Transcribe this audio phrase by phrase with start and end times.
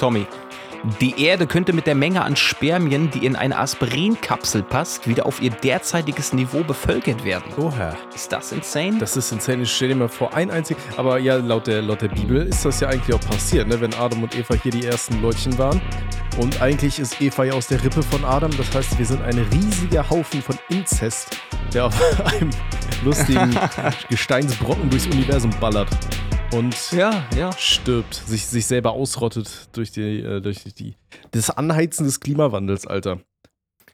[0.00, 0.26] Tommy.
[0.98, 5.42] Die Erde könnte mit der Menge an Spermien, die in eine Aspirinkapsel passt, wieder auf
[5.42, 7.52] ihr derzeitiges Niveau bevölkert werden.
[7.58, 7.94] Oha.
[8.14, 8.96] Ist das insane?
[8.98, 9.64] Das ist insane.
[9.64, 10.78] Ich stell dir mal vor, ein einzig.
[10.96, 13.78] Aber ja, laut der, laut der Bibel ist das ja eigentlich auch passiert, ne?
[13.78, 15.82] wenn Adam und Eva hier die ersten Leutchen waren.
[16.38, 18.50] Und eigentlich ist Eva ja aus der Rippe von Adam.
[18.56, 21.36] Das heißt, wir sind ein riesiger Haufen von Inzest,
[21.74, 22.48] der auf einem
[23.04, 23.54] lustigen
[24.08, 25.90] Gesteinsbrocken durchs Universum ballert.
[26.52, 27.52] Und ja, ja.
[27.52, 30.96] stirbt, sich, sich selber ausrottet durch die, äh, durch die,
[31.30, 33.20] das Anheizen des Klimawandels, Alter.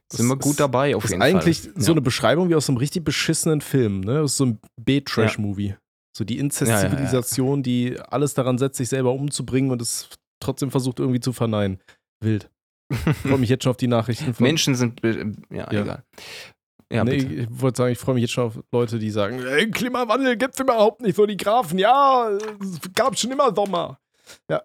[0.09, 1.73] Das Sind wir gut ist- dabei auf Das ist jeden eigentlich Fall.
[1.77, 1.93] so ja.
[1.93, 4.21] eine Beschreibung wie aus so einem richtig beschissenen Film, ne?
[4.21, 5.75] Aus so einem B-Trash-Movie.
[6.17, 10.09] So die Inzest-Zivilisation, die alles daran setzt, sich selber umzubringen und es
[10.41, 11.79] trotzdem versucht irgendwie zu verneinen.
[12.23, 12.51] Wild.
[13.07, 14.45] Ich freue mich jetzt schon auf die Nachrichten von.
[14.45, 15.03] Menschen sind.
[15.05, 15.83] äh, Ja, Ja.
[15.83, 16.05] egal.
[16.93, 17.35] Ja, nee, bitte.
[17.35, 20.61] ich wollte sagen, ich freue mich jetzt schon auf Leute, die sagen, ey, Klimawandel gibt's
[20.61, 21.79] überhaupt nicht für die Grafen.
[21.79, 23.99] Ja, es gab schon immer Sommer.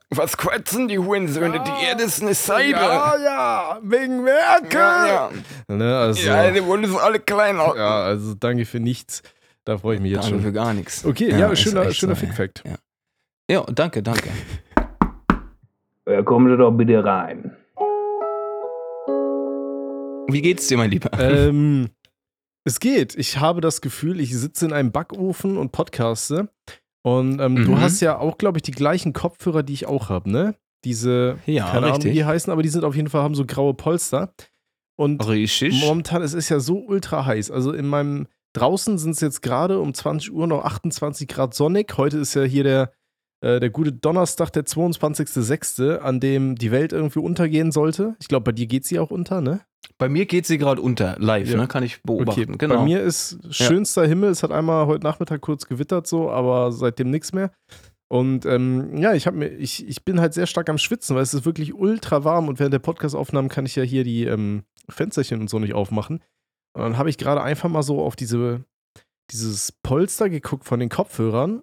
[0.09, 1.57] Was quatschen die Hurensöhne?
[1.57, 1.63] Ja.
[1.63, 5.39] Die Erde ist eine Ja, ja, wegen Merkel.
[5.67, 7.79] Ne, also, ja, die wollen uns alle klein halten.
[7.79, 9.21] also danke für nichts.
[9.63, 10.43] Da freue ich mich jetzt Danke schon.
[10.43, 11.05] für gar nichts.
[11.05, 12.33] Okay, ja, ist schöner, schöner so, ja.
[12.33, 12.63] Fick-Fact.
[13.49, 14.29] Ja, danke, danke.
[16.07, 17.55] Ja, kommen Sie doch bitte rein.
[20.27, 21.11] Wie geht's dir, mein Lieber?
[21.19, 21.89] ähm,
[22.63, 23.15] es geht.
[23.15, 26.49] Ich habe das Gefühl, ich sitze in einem Backofen und podcaste.
[27.03, 27.81] Und ähm, du Mhm.
[27.81, 30.55] hast ja auch, glaube ich, die gleichen Kopfhörer, die ich auch habe, ne?
[30.83, 32.13] Diese, Ja, keine Ahnung, wie richtig.
[32.13, 34.33] die heißen, aber die sind auf jeden Fall, haben so graue Polster.
[34.99, 35.79] Und Richtig.
[35.83, 37.49] momentan, es ist ja so ultra heiß.
[37.49, 41.97] Also in meinem, draußen sind es jetzt gerade um 20 Uhr noch 28 Grad sonnig.
[41.97, 42.93] Heute ist ja hier der,
[43.43, 48.15] äh, der gute Donnerstag, der 22.06., an dem die Welt irgendwie untergehen sollte.
[48.19, 49.61] Ich glaube, bei dir geht sie auch unter, ne?
[50.01, 51.57] Bei mir geht sie gerade unter, live, Ja.
[51.57, 51.67] ne?
[51.67, 52.41] Kann ich beobachten.
[52.55, 52.77] Okay, genau.
[52.77, 54.31] Bei mir ist schönster Himmel.
[54.31, 57.51] Es hat einmal heute Nachmittag kurz gewittert, so, aber seitdem nichts mehr.
[58.11, 61.35] Und ähm, ja, ich, mir, ich, ich bin halt sehr stark am Schwitzen, weil es
[61.35, 65.39] ist wirklich ultra warm und während der Podcast-Aufnahmen kann ich ja hier die ähm, Fensterchen
[65.39, 66.23] und so nicht aufmachen.
[66.73, 68.65] Und dann habe ich gerade einfach mal so auf diese,
[69.31, 71.61] dieses Polster geguckt von den Kopfhörern.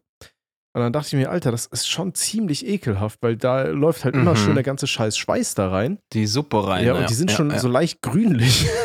[0.79, 4.15] Und dann dachte ich mir, Alter, das ist schon ziemlich ekelhaft, weil da läuft halt
[4.15, 4.37] immer Mhm.
[4.37, 5.99] schön der ganze Scheiß Schweiß da rein.
[6.13, 6.87] die Suppe rein.
[6.87, 8.65] ja, und die sind schon so leicht grünlich.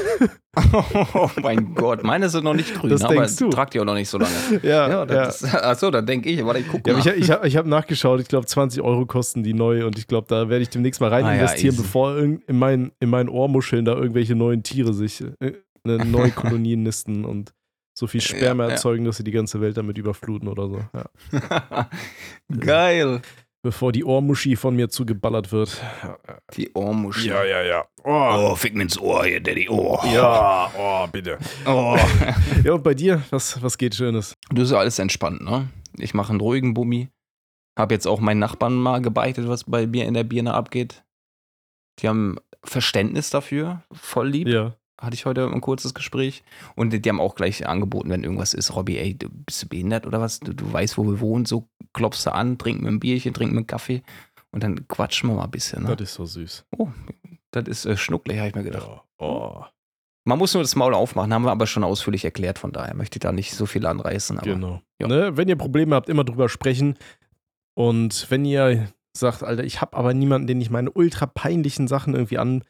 [1.16, 3.50] Oh mein Gott, meine sind noch nicht grün, Das aber denkst du.
[3.50, 4.32] tragt die auch noch nicht so lange.
[4.62, 7.50] ja, Ja, das Ist, achso, dann denke ich, warte, ich gucke Ja, ich, ich habe
[7.50, 10.70] hab nachgeschaut, ich glaube 20 Euro kosten die neu und ich glaube, da werde ich
[10.70, 14.36] demnächst mal rein Ah ja, investieren, bevor irgend- in, meinen, in meinen Ohrmuscheln da irgendwelche
[14.36, 16.30] neuen Tiere sich äh, eine neue
[16.60, 17.52] Kolonien nisten und
[17.94, 18.76] so viel Sperma Ja, ja.
[18.76, 20.82] erzeugen, dass sie die ganze Welt damit überfluten oder so.
[20.94, 21.90] Ja.
[22.60, 23.22] Geil.
[23.66, 25.82] Bevor die Ohrmuschi von mir zugeballert wird.
[26.56, 27.28] Die Ohrmuschel.
[27.28, 27.86] ja, ja.
[28.04, 29.70] Oh, Oh, fick mir ins Ohr hier, Daddy.
[29.70, 29.98] Oh.
[30.04, 31.38] ja, oh, bitte.
[31.66, 31.98] Oh.
[32.66, 34.34] Ja, und bei dir, was, was geht Schönes?
[34.52, 35.70] Du ist ja alles entspannt, ne?
[35.98, 37.08] Ich mache einen ruhigen Bummi.
[37.80, 41.04] Hab jetzt auch meinen Nachbarn mal gebeichtet, was bei mir in der Birne abgeht.
[42.00, 44.48] Die haben Verständnis dafür, voll lieb.
[44.50, 44.76] Ja.
[45.04, 46.44] Hatte ich heute ein kurzes Gespräch.
[46.76, 49.68] Und die, die haben auch gleich angeboten, wenn irgendwas ist, Robby, ey, du bist du
[49.68, 50.40] behindert oder was?
[50.40, 53.54] Du, du weißt, wo wir wohnen, so klopfst du an, trinken wir ein Bierchen, trinken
[53.56, 54.02] wir einen Kaffee
[54.52, 55.84] und dann quatschen wir mal ein bisschen.
[55.84, 55.96] Ne?
[55.96, 56.66] Das ist so süß.
[56.78, 56.88] Oh,
[57.52, 58.88] das ist äh, schnucklig, habe ich mir gedacht.
[58.88, 59.04] Ja.
[59.20, 59.64] Oh,
[60.26, 63.18] Man muss nur das Maul aufmachen, haben wir aber schon ausführlich erklärt, von daher möchte
[63.18, 64.38] ich da nicht so viel anreißen.
[64.40, 64.82] Aber Genau.
[65.02, 65.08] ja.
[65.08, 66.98] Ne, wenn ihr Probleme habt, immer drüber sprechen.
[67.76, 72.14] Und wenn ihr sagt, Alter, ich habe aber niemanden, den ich meine ultra peinlichen Sachen
[72.14, 72.64] irgendwie an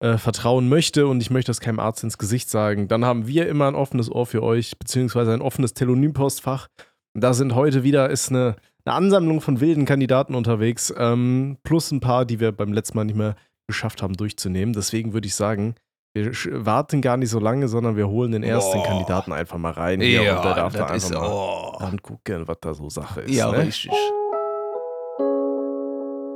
[0.00, 3.48] äh, vertrauen möchte und ich möchte das keinem Arzt ins Gesicht sagen, dann haben wir
[3.48, 6.68] immer ein offenes Ohr für euch, beziehungsweise ein offenes Telonym-Postfach.
[7.14, 12.00] Da sind heute wieder ist eine, eine Ansammlung von wilden Kandidaten unterwegs, ähm, plus ein
[12.00, 13.36] paar, die wir beim letzten Mal nicht mehr
[13.66, 14.74] geschafft haben durchzunehmen.
[14.74, 15.76] Deswegen würde ich sagen,
[16.14, 16.32] wir
[16.64, 18.86] warten gar nicht so lange, sondern wir holen den ersten Boah.
[18.86, 20.00] Kandidaten einfach mal rein.
[20.00, 21.76] hier und der darf da einfach mal oh.
[21.78, 23.34] angucken, was da so Sache ist.
[23.34, 23.66] Ja, ne?
[23.66, 23.92] richtig.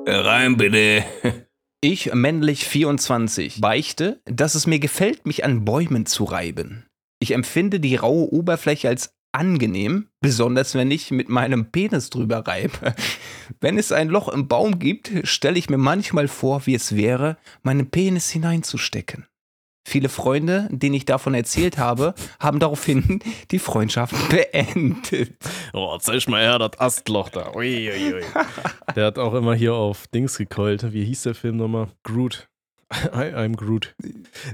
[0.06, 1.04] Rein bitte.
[1.83, 6.85] Ich, männlich 24, beichte, dass es mir gefällt, mich an Bäumen zu reiben.
[7.21, 12.95] Ich empfinde die raue Oberfläche als angenehm, besonders wenn ich mit meinem Penis drüber reibe.
[13.61, 17.37] Wenn es ein Loch im Baum gibt, stelle ich mir manchmal vor, wie es wäre,
[17.63, 19.27] meinen Penis hineinzustecken.
[19.86, 25.32] Viele Freunde, denen ich davon erzählt habe, haben daraufhin die Freundschaft beendet.
[25.72, 27.53] Oh, zeig mal her, das Astloch da.
[27.54, 28.22] Ui, ui, ui.
[28.94, 30.92] der hat auch immer hier auf Dings gekeult.
[30.92, 31.88] Wie hieß der Film nochmal?
[32.03, 32.50] Groot.
[32.92, 33.95] I, I'm Groot.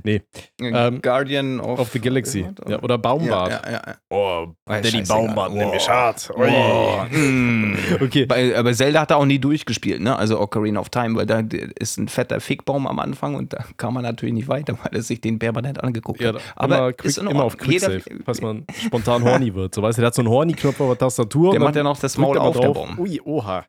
[0.05, 0.23] Nee,
[0.61, 2.47] Ähm, Guardian of, of the Galaxy.
[2.69, 3.51] Ja, oder Baumbart.
[3.51, 3.95] Ja, ja, ja.
[4.11, 6.31] Oh, Daddy Daddy Baumbart, nimm mich hart.
[6.37, 7.05] Oh.
[8.01, 8.27] Okay.
[8.27, 10.17] Bei, aber Zelda hat er auch nie durchgespielt, ne?
[10.17, 11.43] Also Ocarina of Time, weil da
[11.79, 15.03] ist ein fetter Fickbaum am Anfang und da kam man natürlich nicht weiter, weil er
[15.03, 16.43] sich den permanent angeguckt Ja, hat.
[16.57, 19.75] aber immer, quick, ist immer auf Quicksave, falls man spontan horny wird.
[19.75, 21.53] So weißt du, der hat so einen Horny-Knopf auf der Tastatur.
[21.53, 22.77] Der macht ja noch das Maul auf, der drauf.
[22.77, 22.99] Baum.
[22.99, 23.65] Ui, oha.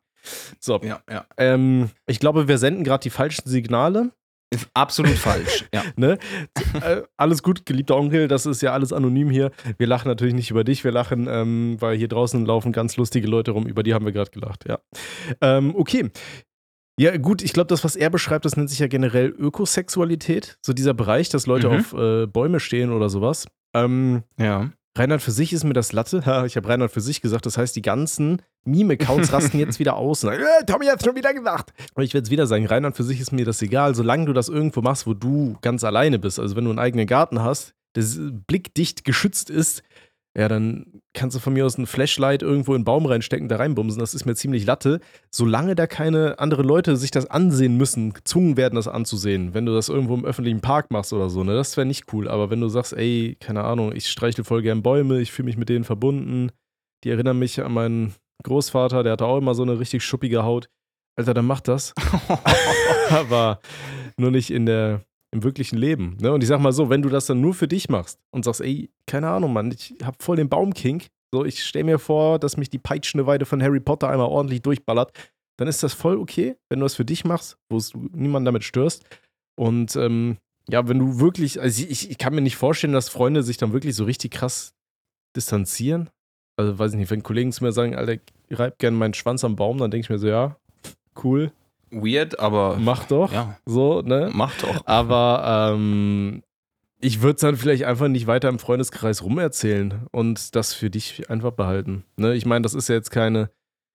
[0.60, 1.24] So, Ja, ja.
[1.38, 4.10] ähm, ich glaube, wir senden gerade die falschen Signale.
[4.74, 5.66] Absolut falsch.
[5.74, 5.82] Ja.
[5.96, 6.18] Ne?
[6.82, 9.50] äh, alles gut, geliebter Onkel, das ist ja alles anonym hier.
[9.76, 13.26] Wir lachen natürlich nicht über dich, wir lachen, ähm, weil hier draußen laufen ganz lustige
[13.28, 14.78] Leute rum, über die haben wir gerade gelacht, ja.
[15.40, 16.10] Ähm, okay.
[16.98, 20.58] Ja, gut, ich glaube, das, was er beschreibt, das nennt sich ja generell Ökosexualität.
[20.62, 21.74] So dieser Bereich, dass Leute Mhm.
[21.76, 23.46] auf äh, Bäume stehen oder sowas.
[23.74, 24.70] Ähm, ja.
[24.98, 26.18] Reinhard für sich ist mir das Latte.
[26.46, 30.24] Ich habe Reinhard für sich gesagt, das heißt, die ganzen Meme-Accounts rasten jetzt wieder aus.
[30.24, 31.72] Und äh, Tommy hat schon wieder gesagt.
[31.94, 34.32] Aber ich werde es wieder sagen, Reinhard für sich ist mir das egal, solange du
[34.32, 36.38] das irgendwo machst, wo du ganz alleine bist.
[36.38, 38.04] Also wenn du einen eigenen Garten hast, der
[38.46, 39.82] blickdicht geschützt ist,
[40.38, 43.56] ja, dann kannst du von mir aus ein Flashlight irgendwo in den Baum reinstecken, da
[43.56, 43.98] reinbumsen.
[43.98, 45.00] Das ist mir ziemlich Latte.
[45.32, 49.52] Solange da keine anderen Leute sich das ansehen müssen, gezwungen werden, das anzusehen.
[49.52, 52.28] Wenn du das irgendwo im öffentlichen Park machst oder so, ne, das wäre nicht cool.
[52.28, 55.56] Aber wenn du sagst, ey, keine Ahnung, ich streichle voll gern Bäume, ich fühle mich
[55.56, 56.52] mit denen verbunden,
[57.02, 58.14] die erinnern mich an meinen
[58.44, 60.68] Großvater, der hatte auch immer so eine richtig schuppige Haut.
[61.16, 61.94] Alter, dann mach das.
[63.10, 63.58] Aber
[64.16, 66.16] nur nicht in der, im wirklichen Leben.
[66.20, 66.32] Ne?
[66.32, 68.60] Und ich sag mal so, wenn du das dann nur für dich machst und sagst,
[68.60, 72.56] ey, keine Ahnung, Mann, ich hab voll den Baumkink, so, ich stell mir vor, dass
[72.56, 75.12] mich die peitschende Weide von Harry Potter einmal ordentlich durchballert,
[75.58, 78.64] dann ist das voll okay, wenn du das für dich machst, wo du niemanden damit
[78.64, 79.04] störst.
[79.56, 80.38] Und ähm,
[80.68, 83.72] ja, wenn du wirklich, also ich, ich kann mir nicht vorstellen, dass Freunde sich dann
[83.72, 84.72] wirklich so richtig krass
[85.36, 86.10] distanzieren.
[86.56, 88.20] Also weiß ich nicht, wenn Kollegen zu mir sagen, Alter,
[88.50, 90.56] reib gerne meinen Schwanz am Baum, dann denke ich mir so, ja,
[91.22, 91.52] cool,
[91.90, 93.32] Weird, aber mach doch.
[93.32, 94.30] ja, So, ne?
[94.32, 94.86] mach doch.
[94.86, 96.42] Aber ähm,
[97.00, 101.30] ich würde es dann vielleicht einfach nicht weiter im Freundeskreis rumerzählen und das für dich
[101.30, 102.04] einfach behalten.
[102.16, 102.34] Ne?
[102.34, 103.50] Ich meine, das ist ja jetzt keine,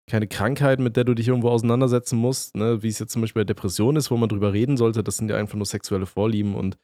[0.09, 2.81] keine Krankheit, mit der du dich irgendwo auseinandersetzen musst, ne?
[2.81, 5.03] wie es jetzt zum Beispiel bei Depression ist, wo man drüber reden sollte.
[5.03, 6.77] Das sind ja einfach nur sexuelle Vorlieben und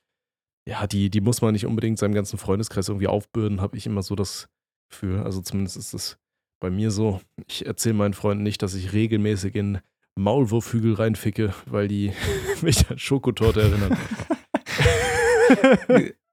[0.67, 4.03] ja, die, die muss man nicht unbedingt seinem ganzen Freundeskreis irgendwie aufbürden, habe ich immer
[4.03, 4.49] so das
[4.89, 5.21] Gefühl.
[5.23, 6.17] Also zumindest ist es
[6.59, 7.21] bei mir so.
[7.47, 9.79] Ich erzähle meinen Freunden nicht, dass ich regelmäßig in
[10.19, 12.13] Maulwurfhügel reinficke, weil die
[12.61, 13.97] mich an Schokotorte erinnern.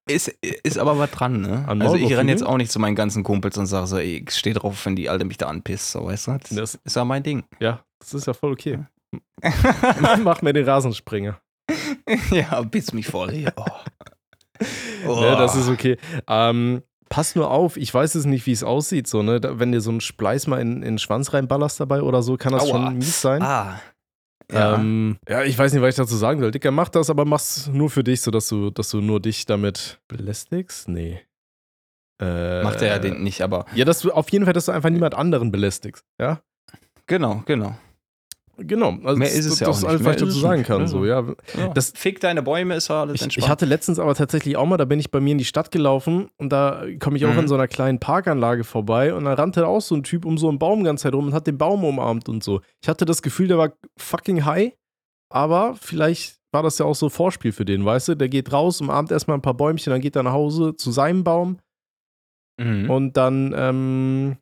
[0.09, 0.29] Ist,
[0.62, 1.65] ist aber was dran, ne?
[1.67, 4.23] An also ich renne jetzt auch nicht zu meinen ganzen Kumpels und sage so, ey,
[4.25, 6.38] ich steh drauf, wenn die Alte mich da anpisst, so, weißt du?
[6.38, 7.43] Das, Das- ist ja mein Ding.
[7.59, 8.85] Ja, das ist ja voll okay.
[10.23, 11.41] Mach mir den Rasenspringer.
[12.31, 13.53] ja, biss mich voll hier.
[13.56, 13.65] Oh.
[15.09, 15.21] Oh.
[15.21, 15.97] Ne, das ist okay.
[16.29, 19.06] Ähm, pass nur auf, ich weiß es nicht, wie es aussieht.
[19.06, 19.41] So, ne?
[19.41, 22.37] da, wenn dir so ein Spleiß mal in, in den Schwanz reinballerst dabei oder so,
[22.37, 22.69] kann das Aua.
[22.69, 23.43] schon mies sein.
[23.43, 23.81] Ah.
[24.53, 24.76] Ja.
[24.76, 26.53] Ähm, ja, ich weiß nicht, was ich dazu sagen soll.
[26.53, 29.99] Dicker, mach das, aber mach's nur für dich, sodass du, dass du nur dich damit
[30.06, 30.88] belästigst?
[30.88, 31.20] Nee.
[32.20, 34.73] Äh, Macht er ja den nicht, aber Ja, dass du auf jeden Fall, dass du
[34.73, 36.05] einfach niemand anderen belästigst.
[36.20, 36.41] Ja?
[37.06, 37.76] genau, genau.
[38.58, 38.97] Genau.
[39.05, 39.88] Also Mehr das, ist es ja das auch nicht.
[39.91, 40.81] alles, was Mehr ich dazu ist es sagen kann.
[40.81, 40.87] Ja.
[40.87, 41.25] So, ja.
[41.58, 41.69] Ja.
[41.75, 43.44] Das- Fick deine Bäume ist ja alles Ich, entspannt.
[43.44, 45.70] ich hatte letztens aber tatsächlich auch mal, da bin ich bei mir in die Stadt
[45.70, 47.41] gelaufen und da komme ich auch Mhm.
[47.41, 50.49] in so einer kleinen Parkanlage vorbei und da rannte auch so ein Typ um so
[50.49, 52.61] einen Baum ganz Zeit rum und hat den Baum umarmt und so.
[52.82, 54.73] Ich hatte das Gefühl, der war fucking high,
[55.31, 58.14] aber vielleicht war das ja auch so Vorspiel für den, weißt du?
[58.14, 61.23] Der geht raus, umarmt erstmal ein paar Bäumchen, dann geht er nach Hause zu seinem
[61.25, 61.58] Baum
[62.58, 62.88] Mhm.
[62.88, 64.37] und dann ähm,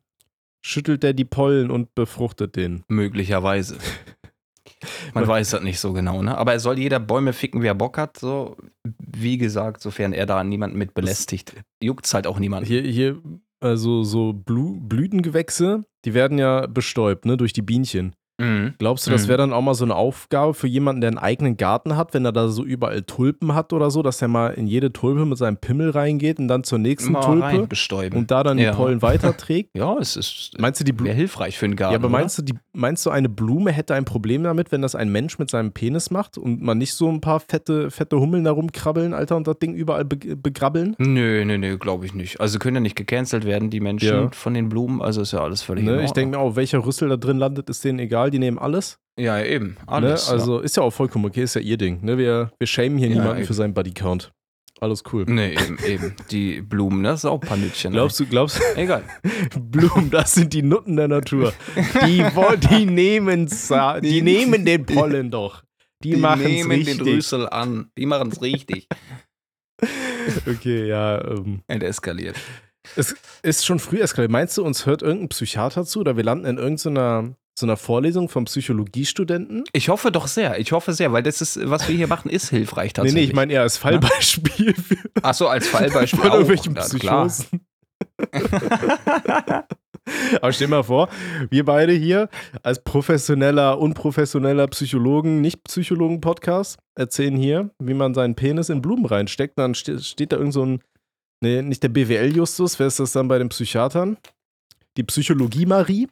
[0.65, 2.83] schüttelt er die Pollen und befruchtet den.
[2.87, 3.77] Möglicherweise.
[5.13, 6.37] Man weiß das nicht so genau, ne?
[6.37, 8.17] Aber er soll jeder Bäume ficken, wie er Bock hat.
[8.17, 12.67] So, wie gesagt, sofern er da niemanden mit belästigt, juckt's halt auch niemanden.
[12.67, 13.21] Hier, hier,
[13.59, 18.15] also so Blu Blütengewächse, die werden ja bestäubt, ne, durch die Bienchen.
[18.37, 18.73] Mhm.
[18.79, 19.27] Glaubst du, das Mhm.
[19.29, 22.25] wäre dann auch mal so eine Aufgabe für jemanden, der einen eigenen Garten hat, wenn
[22.25, 25.37] er da so überall Tulpen hat oder so, dass er mal in jede Tulpe mit
[25.37, 28.71] seinem Pimmel reingeht und dann zur nächsten Mal Tulpe und da dann Ja.
[28.71, 29.69] die Pollen weiterträgt?
[29.75, 31.93] ja, es ist Meinst du, die Blu wäre hilfreich für einen Garten.
[31.93, 34.95] ja, aber meinst du, die, meinst du, eine Blume hätte ein Problem damit, wenn das
[34.95, 38.43] ein Mensch mit seinem Penis macht und man nicht so ein paar fette, fette Hummeln
[38.43, 40.95] da rumkrabbeln, Alter, und das Ding überall be begrabbeln?
[40.97, 42.41] Nö, nö, nö, glaube ich nicht.
[42.41, 44.29] Also können ja nicht gecancelt werden, die Menschen Ja.
[44.31, 45.01] von den Blumen.
[45.01, 46.03] Also ist ja alles völlig Ne?
[46.03, 48.97] Ich denke mir auch, welcher Rüssel da drin landet, ist denen egal, die nehmen alles.
[49.19, 49.77] Ja, eben.
[49.87, 50.27] Alles.
[50.27, 50.33] ne?
[50.33, 52.03] Also ist ja auch vollkommen okay, ist ja ihr Ding.
[52.03, 52.17] Ne?
[52.17, 53.47] Wir, wir shamen hier Ja, niemanden eben.
[53.47, 54.31] für seinen Bodycount.
[54.81, 55.23] Alles cool.
[55.25, 55.33] ja.
[55.33, 56.15] Nee, eben, eben.
[56.31, 57.93] Die Blumen, das ist auch Panütchen.
[57.93, 58.83] Glaubst du, glaubst ey.
[58.83, 59.03] Egal.
[59.59, 61.53] Blumen, das sind die Nutten der Natur.
[62.05, 62.25] Die,
[62.69, 63.69] die, nehmen's,
[64.01, 65.63] die, Die- nehmen den Pollen doch.
[66.03, 66.97] Die, machen's nehmen richtig.
[66.97, 67.89] den Rüssel an.
[67.97, 68.87] Die machen es richtig.
[70.47, 71.23] Okay, ja.
[71.23, 72.35] Ähm, Enteskaliert.
[72.95, 74.31] es ist schon früh eskaliert.
[74.31, 78.27] Meinst du, uns hört irgendein Psychiater zu oder wir landen in irgendeiner so einer Vorlesung
[78.29, 79.63] vom Psychologiestudenten?
[79.71, 80.59] Ich hoffe doch sehr.
[80.59, 83.23] Ich hoffe sehr, weil das ist, was wir hier machen, ist hilfreich Nee, tatsächlich.
[83.23, 86.33] nee, ich meine eher als Fallbeispiel für Ach so, als Fallbeispiel von auch.
[86.35, 86.75] irgendwelchen.
[86.75, 87.61] Psychosen.
[90.41, 91.09] Aber stell mal vor,
[91.49, 92.29] wir beide hier
[92.61, 99.57] als professioneller, unprofessioneller Psychologen, Nicht-Psychologen-Podcast erzählen hier, wie man seinen Penis in Blumen reinsteckt.
[99.57, 100.79] Dann ste steht da irgend so ein,
[101.41, 104.17] nee, nicht der BWL-Justus, wer ist das dann bei den Psychiatern?
[104.97, 106.07] Die Psychologie-Marie.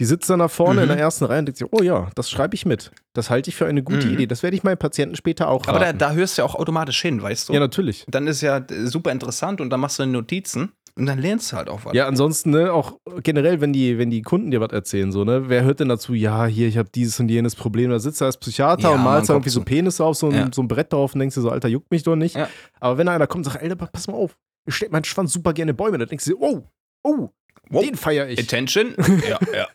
[0.00, 0.82] Die sitzt dann da vorne Mhm.
[0.82, 2.90] in der ersten Reihe und denkt sich, oh ja, das schreibe ich mit.
[3.14, 4.14] Das halte ich für eine gute Mhm.
[4.14, 4.26] Idee.
[4.26, 5.98] Das werde ich meinen Patienten später auch Aber da, raten.
[5.98, 7.52] da hörst du ja auch automatisch hin, weißt du?
[7.52, 8.04] ja, natürlich.
[8.08, 11.56] Dann ist ja äh, super interessant und dann machst du Notizen und dann lernst du
[11.56, 11.94] halt auch was.
[11.94, 15.48] Ja, ansonsten, ne, auch generell, wenn die, wenn die Kunden dir was erzählen, so, ne,
[15.48, 18.26] wer hört denn dazu, ja, hier, ich habe dieses und jenes Problem, da sitzt er
[18.26, 19.62] als Psychiater Ja, und malst da irgendwie so.
[19.62, 20.48] Penisse auf so ein, Ja.
[20.52, 22.36] so ein Brett drauf und denkst dir so, Alter, juckt mich doch nicht.
[22.36, 22.48] Ja.
[22.80, 25.52] Aber wenn einer kommt und sagt, Alter, pass mal auf, ich steck meinen Schwanz super
[25.54, 26.62] gerne in Bäume, dann denkst du dir, oh,
[27.04, 27.28] oh,
[27.72, 27.84] Wow.
[27.84, 28.38] den feier ich.
[28.38, 28.94] Attention.
[29.28, 29.68] ja, ja.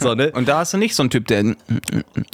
[0.00, 0.30] So, ne?
[0.32, 1.44] Und da hast du nicht so einen Typ, der.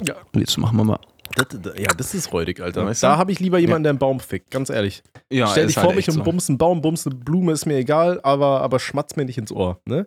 [0.02, 0.14] Ja.
[0.35, 0.99] Jetzt machen wir mal.
[1.37, 2.85] Das, das- ja, das ist räudig, Alter.
[2.87, 3.07] Weißt du?
[3.07, 5.02] Da habe ich lieber jemanden, der einen Baum fickt, ganz ehrlich.
[5.33, 6.23] Ja, Stell ist dich vor halt mich und so.
[6.25, 9.52] bums einen Baum, bums eine Blume, ist mir egal, aber, aber schmatz mir nicht ins
[9.52, 10.07] Ohr, ne?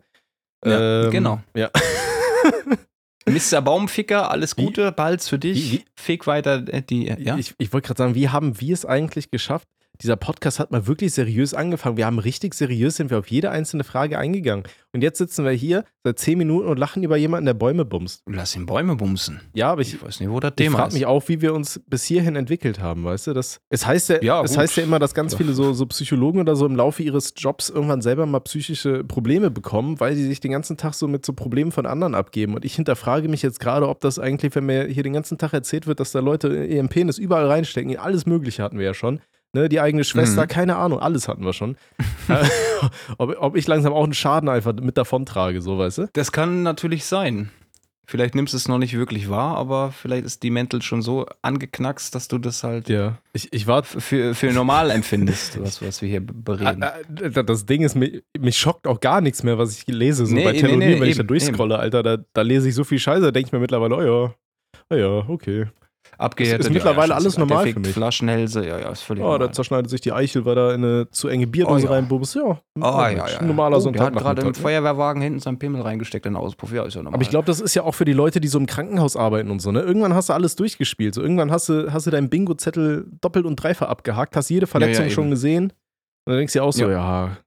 [0.65, 1.41] Ja, genau.
[1.55, 1.69] Ja.
[3.25, 3.61] Mr.
[3.61, 5.57] Baumficker, alles Wie- Gute, bald für dich.
[5.71, 7.05] wie- wie- Fick weiter äh, die.
[7.07, 7.37] Ja?
[7.37, 9.67] Ich, ich wollte gerade sagen, wie haben wir es eigentlich geschafft?
[10.03, 11.95] Dieser Podcast hat mal wirklich seriös angefangen.
[11.95, 14.65] Wir haben richtig seriös, sind wir auf jede einzelne Frage eingegangen.
[14.91, 18.21] Und jetzt sitzen wir hier seit zehn Minuten und lachen über jemanden, der Bäume bumst.
[18.27, 19.39] Lass ihn Bäume bumsen.
[19.53, 20.93] Ja, aber ich, Ich weiß nicht, wo das ich Thema frage ist.
[20.95, 23.33] mich auch, wie wir uns bis hierhin entwickelt haben, weißt du?
[23.33, 26.41] Das, es, heißt ja, Ja, es heißt ja immer, dass ganz viele so, so Psychologen
[26.41, 30.41] oder so im Laufe ihres Jobs irgendwann selber mal psychische Probleme bekommen, weil sie sich
[30.41, 32.55] den ganzen Tag so mit so Problemen von anderen abgeben.
[32.55, 35.53] Und ich hinterfrage mich jetzt gerade, ob das eigentlich, wenn mir hier den ganzen Tag
[35.53, 39.21] erzählt wird, dass da Leute ihren Penis überall reinstecken, alles Mögliche hatten wir ja schon.
[39.55, 40.47] Ne, die eigene Schwester, Mhm.
[40.47, 41.77] keine Ahnung, alles hatten wir schon.
[43.17, 46.09] Ob, ob ich langsam auch einen Schaden einfach mit davon trage, so weißt du?
[46.13, 47.49] Das kann natürlich sein.
[48.05, 51.25] Vielleicht nimmst du es noch nicht wirklich wahr, aber vielleicht ist die Mental schon so
[51.41, 53.19] angeknackst, dass du das halt Ja.
[53.31, 56.83] Ich, ich war für, für normal empfindest, was, was wir hier bereden.
[56.83, 56.95] Ah,
[57.35, 60.25] ah, Das Ding ist, mich, mich schockt auch gar nichts mehr, was ich lese.
[60.25, 62.67] So Nee, bei nee, Telonym, nee, wenn ich da eben, durchscrolle, Alter, da, da lese
[62.67, 64.33] ich so viel Scheiße, da denke ich mir mittlerweile, oh ja,
[64.89, 65.67] oh ja, okay.
[66.17, 66.67] Abgehärtet.
[66.67, 67.47] ist mittlerweile ja, alles scheißegal.
[67.47, 67.93] normal für mich.
[67.93, 69.53] Flaschenhälse, ja, ja, ist völlig Oh, da normal.
[69.53, 71.95] zerschneidet sich die Eichel, weil da in eine zu enge Bierdose Oh, ja.
[71.95, 72.35] reinbubst.
[72.35, 73.23] Ja, Oh, ja, ja.
[73.39, 74.53] ein normaler oh, der hat gerade im?
[74.53, 76.71] Feuerwehrwagen hinten seinen Pimmel reingesteckt in den Auspuff.
[76.71, 77.15] Ja, ist ja normal.
[77.15, 79.49] Aber ich glaube, das ist ja auch für die Leute, die so im Krankenhaus arbeiten
[79.51, 79.81] und so, ne?
[79.81, 81.13] Irgendwann hast du alles durchgespielt.
[81.15, 85.05] So, irgendwann hast du, hast du deinen Bingo-Zettel doppelt und dreifach abgehakt, hast jede Verletzung
[85.05, 85.65] ja, schon gesehen.
[86.25, 87.37] Und dann denkst du dir auch so, ja,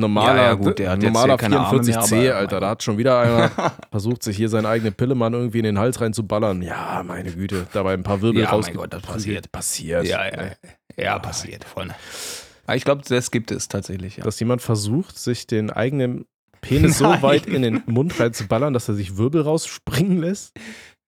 [0.00, 2.82] normaler, Ja, ja, gut, der hat jetzt normaler Arme 44C, mehr, aber- Alter, da hat
[2.82, 3.50] schon wieder einer
[3.90, 6.62] versucht, sich hier seine eigene Pillemann irgendwie in den Hals reinzuballern.
[6.62, 8.70] Ja, meine Güte, dabei ein paar Wirbel Ja, mein raus.
[8.74, 9.50] Gott, das passiert.
[9.52, 10.06] Passiert.
[10.06, 10.50] ja, ja,
[10.96, 11.64] ja, passiert.
[11.64, 11.88] Voll.
[12.66, 14.24] Aber ich glaube, das gibt es tatsächlich, ja.
[14.24, 16.26] Dass jemand versucht, sich den eigenen
[16.60, 17.22] Penis so Nein.
[17.22, 20.52] weit in den Mund reinzuballern, dass er sich Wirbel rausspringen lässt.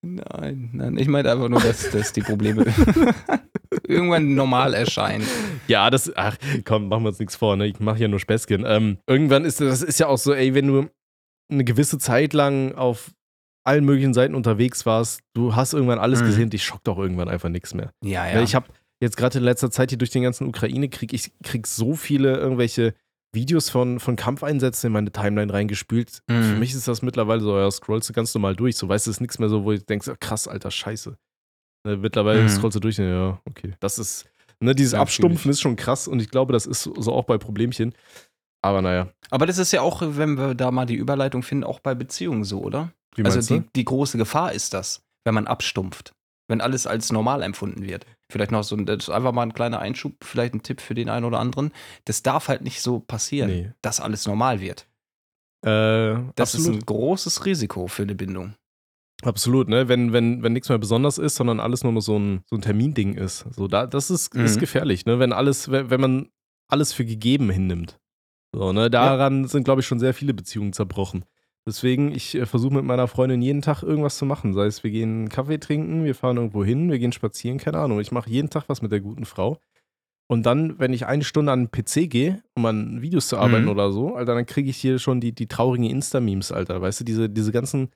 [0.01, 2.65] Nein, nein, ich meine einfach nur, dass, dass die Probleme
[3.87, 5.27] irgendwann normal erscheinen.
[5.67, 7.67] Ja, das, ach, komm, machen wir uns nichts vor, ne?
[7.67, 8.65] Ich mache hier nur Späßchen.
[8.67, 10.89] Ähm, irgendwann ist das ist ja auch so, ey, wenn du
[11.51, 13.11] eine gewisse Zeit lang auf
[13.65, 16.27] allen möglichen Seiten unterwegs warst, du hast irgendwann alles Mhm.
[16.27, 17.91] gesehen, dich schockt auch irgendwann einfach nichts mehr.
[18.03, 18.67] Ja, Weil Ich habe
[19.03, 22.95] jetzt gerade in letzter Zeit hier durch den ganzen Ukraine-Krieg, ich krieg so viele irgendwelche
[23.35, 26.23] Videos von, von Kampfeinsätzen in meine Timeline reingespült.
[26.31, 26.43] Mhm.
[26.45, 28.77] Für mich ist das mittlerweile so, ja, scrollst du ganz normal durch.
[28.77, 31.17] So weißt du, es ist nichts mehr so, wo du denkst, krass, alter Scheiße.
[31.89, 32.49] Ne, mittlerweile Mhm.
[32.49, 33.75] scrollst du durch, ne, ja, okay.
[33.81, 34.29] Das ist,
[34.61, 37.39] ne, dieses Ja, Abstumpfen ist schon krass und ich glaube, das ist so auch bei
[37.39, 37.95] Problemchen.
[38.63, 41.81] Aber naja, Aber das ist ja auch, wenn wir da mal die Überleitung finden, auch
[41.81, 42.93] bei Beziehungen so, oder?
[43.15, 46.13] wie also die, die große Gefahr ist das, wenn man abstumpft.
[46.51, 48.07] Wenn alles als normal empfunden wird.
[48.33, 50.95] Vielleicht noch so ein, das ist einfach mal ein kleiner Einschub, vielleicht ein Tipp für
[50.95, 51.73] den einen oder anderen.
[52.07, 53.73] Das darf halt nicht so passieren, Nee.
[53.83, 54.87] dass alles normal wird.
[55.65, 56.67] Äh, Das absolut.
[56.77, 58.55] ist ein großes Risiko für eine Bindung.
[59.23, 59.89] Absolut, ne?
[59.89, 62.63] Wenn, wenn, wenn nichts mehr besonders ist, sondern alles nur noch so ein, so ein
[62.63, 63.47] Terminding ist.
[63.51, 64.61] So, da, das ist, ist Mhm.
[64.61, 65.19] gefährlich, ne?
[65.19, 66.29] Wenn alles, wenn, wenn man
[66.69, 67.99] alles für gegeben hinnimmt.
[68.55, 68.91] So, ne?
[68.91, 71.25] Daran sind, glaube ich, schon sehr viele Beziehungen zerbrochen.
[71.67, 74.55] Deswegen, ich äh, versuche mit meiner Freundin jeden Tag irgendwas zu machen.
[74.55, 78.01] Sei es, wir gehen Kaffee trinken, wir fahren irgendwo hin, wir gehen spazieren, keine Ahnung.
[78.01, 79.59] Ich mache jeden Tag was mit der guten Frau.
[80.31, 83.65] Und dann, wenn ich eine Stunde an den PC gehe, um an Videos zu arbeiten
[83.65, 83.71] Mhm.
[83.71, 86.81] oder so, Alter, dann kriege ich hier schon die, die traurigen Insta-Memes, Alter.
[86.81, 87.89] Weißt du, diese, diese ganzen,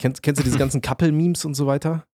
[0.00, 2.04] kennst, kennst du diese ganzen Couple-Memes und so weiter?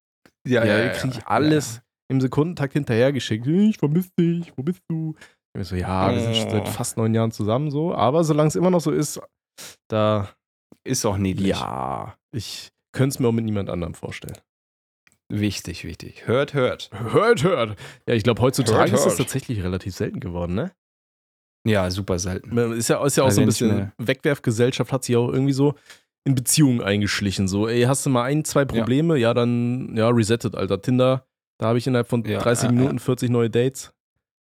[0.46, 3.46] Ja, ja, kriege ich alles im Sekundentakt hinterhergeschickt.
[3.46, 5.14] Ich vermisse dich, wo bist du?
[5.58, 6.70] Ich so, ja, wir sind schon seit Oh.
[6.70, 9.18] fast neun Jahren zusammen so, aber solange es immer noch so ist,
[9.88, 10.28] da,
[10.84, 11.48] Ist auch niedlich.
[11.48, 14.36] ja, ich könnte es mir auch mit niemand anderem vorstellen.
[15.32, 16.26] Wichtig, wichtig.
[16.28, 16.90] Hört, hört.
[16.92, 17.78] Hört, hört.
[18.06, 20.72] Ja, ich glaube, heutzutage Hört, ist das tatsächlich relativ selten geworden, ne?
[21.66, 22.56] Ja, super selten.
[22.74, 25.74] Ist ja, ist ja auch Also so ein bisschen, Wegwerfgesellschaft hat sich auch irgendwie so
[26.26, 27.46] in Beziehungen eingeschlichen.
[27.46, 29.16] So, ey, hast du mal ein, zwei Probleme?
[29.16, 30.82] Ja, dann, ja, resettet, Alter.
[30.82, 31.24] Tinder,
[31.58, 32.76] da habe ich innerhalb von Ja, 30 ja, ja.
[32.76, 33.92] Minuten 40 neue Dates.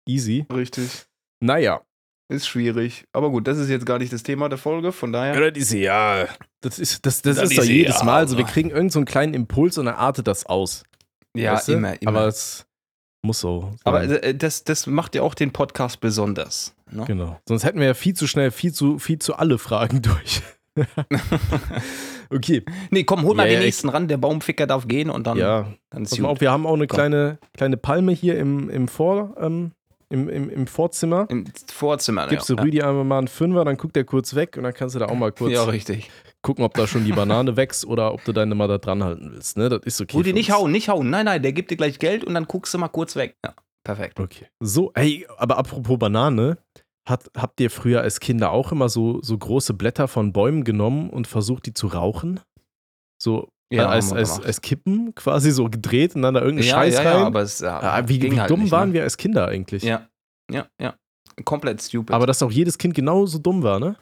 [0.06, 0.46] Easy.
[0.54, 1.06] Richtig.
[1.40, 1.82] Naja.
[2.28, 3.06] Ist schwierig.
[3.14, 5.34] Aber gut, das ist jetzt gar nicht das Thema der Folge, von daher.
[5.34, 6.28] Ja, das ist ja.
[6.60, 8.18] Das ist, das, das Das ist doch jedes ja, Mal.
[8.18, 10.84] Also, wir kriegen irgendeinen so einen kleinen Impuls und dann artet das aus.
[11.36, 11.74] Ja, weißt du?
[11.74, 12.12] immer, immer.
[12.12, 12.66] Aber es
[13.22, 13.62] muss so.
[13.62, 13.80] Sein.
[13.86, 16.76] Aber äh, das, das macht ja auch den Podcast besonders.
[16.90, 17.06] Ne?
[17.06, 17.40] Genau.
[17.48, 20.42] Sonst hätten wir ja viel zu schnell, viel zu, viel zu alle Fragen durch.
[22.34, 24.08] Okay, Nee, komm, hol mal Ja, den nächsten ran.
[24.08, 25.68] Der Baumficker darf gehen und dann, ja.
[25.90, 26.36] dann ist Pass mal gut.
[26.38, 26.96] auf, wir haben auch eine Komm.
[26.96, 29.72] kleine, kleine Palme hier im, im, Vor, ähm,
[30.10, 31.26] im, im, im Vorzimmer.
[31.30, 32.28] Im Vorzimmer.
[32.28, 32.56] Gibst ja.
[32.56, 35.00] du Rüdi einmal mal einen Fünfer, dann guckt er kurz weg und dann kannst du
[35.00, 36.10] da auch mal kurz Ja, richtig.
[36.42, 39.30] gucken, ob da schon die Banane wächst oder ob du deine mal da dran halten
[39.34, 39.58] willst.
[39.58, 39.68] Ne?
[39.68, 40.16] Das ist okay.
[40.16, 41.10] Rudi, für nicht hauen, nicht hauen.
[41.10, 43.36] Nein, nein, der gibt dir gleich Geld und dann guckst du mal kurz weg.
[43.46, 44.18] Ja, perfekt.
[44.22, 44.46] Okay.
[44.62, 46.58] So, hey, aber apropos Banane,
[47.08, 51.10] hat, habt ihr früher als Kinder auch immer so, so große Blätter von Bäumen genommen
[51.10, 52.40] und versucht, die zu rauchen?
[53.22, 54.46] So Ja, äh, als, wir als, gemacht.
[54.48, 57.20] als Kippen quasi so gedreht und dann da irgendeinen Ja, Scheiß ja, rein?
[57.22, 58.96] ja, aber es ja, Ah, wie wie halt dumm nicht, waren ne?
[58.96, 59.84] wir als Kinder eigentlich?
[59.84, 60.08] Ja,
[60.52, 60.96] ja, ja.
[61.46, 62.12] Komplett stupid.
[62.14, 63.96] Aber dass auch jedes Kind genauso dumm war, ne?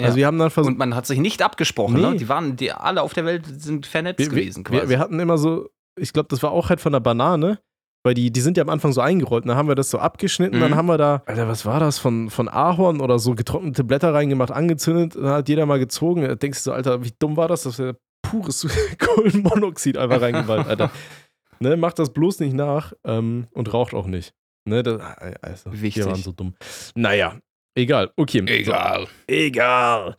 [0.00, 0.06] Ja.
[0.06, 2.00] Also wir haben dann versucht, und man hat sich nicht abgesprochen, Nee.
[2.10, 2.16] ne?
[2.16, 4.82] Die waren, die alle auf der Welt sind vernetzt wir, gewesen quasi.
[4.82, 5.68] wir, wir hatten immer so,
[5.98, 7.58] ich glaube, das war auch halt von der Banane,
[8.06, 9.42] weil die, die sind ja am Anfang so eingerollt.
[9.42, 10.60] Und dann haben wir das so abgeschnitten, Mhm.
[10.60, 14.14] dann haben wir da, Alter, was war das, von, von Ahorn oder so getrocknete Blätter
[14.14, 16.22] reingemacht, angezündet, dann hat jeder mal gezogen.
[16.22, 18.64] Da denkst du so, Alter, wie dumm war das, dass wir pures
[19.00, 20.92] Kohlenmonoxid einfach reingeballt, Alter.
[21.58, 24.32] ne, macht das bloß nicht nach ähm, und raucht auch nicht.
[24.68, 25.00] Ne, das,
[25.42, 26.04] also, Wichtig.
[26.04, 26.54] wir waren so dumm.
[26.94, 27.36] Naja,
[27.74, 28.44] egal, okay.
[28.46, 29.08] Egal.
[29.26, 30.16] Egal.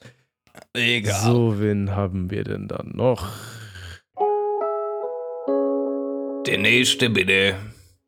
[0.73, 1.21] Egal.
[1.21, 3.29] So, wen haben wir denn dann noch?
[6.45, 7.55] Der nächste bitte.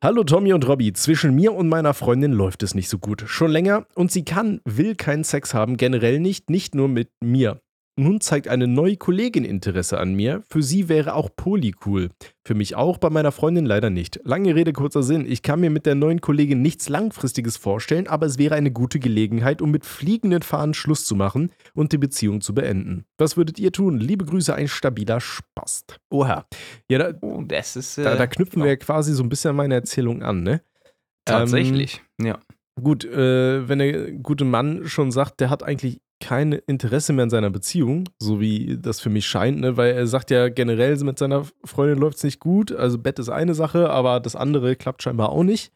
[0.02, 3.26] Hallo Tommy und Robby, zwischen mir und meiner Freundin läuft es nicht so gut.
[3.28, 7.60] Schon länger und sie kann, will keinen Sex haben, generell nicht, nicht nur mit mir.
[8.00, 10.42] Nun zeigt eine neue Kollegin Interesse an mir.
[10.50, 12.12] Für sie wäre auch Poly cool.
[12.48, 14.22] Für mich auch, bei meiner Freundin leider nicht.
[14.24, 15.26] Lange Rede, kurzer Sinn.
[15.30, 19.00] Ich kann mir mit der neuen Kollegin nichts Langfristiges vorstellen, aber es wäre eine gute
[19.00, 23.04] Gelegenheit, um mit fliegenden Fahnen Schluss zu machen und die Beziehung zu beenden.
[23.18, 24.00] Was würdet ihr tun?
[24.00, 26.00] Liebe Grüße, ein stabiler Spast.
[26.10, 26.46] Oha.
[26.90, 27.98] Ja, da, Oh, das ist.
[27.98, 30.62] Äh, da, da knüpfen ja, wir quasi so ein bisschen an meine Erzählung an, ne?
[31.26, 32.02] Tatsächlich.
[32.22, 32.40] ja.
[32.82, 37.30] Gut, äh, wenn der gute Mann schon sagt, der hat eigentlich kein Interesse mehr in
[37.30, 39.78] seiner Beziehung, so wie das für mich scheint, ne?
[39.78, 43.30] weil er sagt ja generell mit seiner Freundin läuft es nicht gut, also Bett ist
[43.30, 45.72] eine Sache, aber das andere klappt scheinbar auch nicht.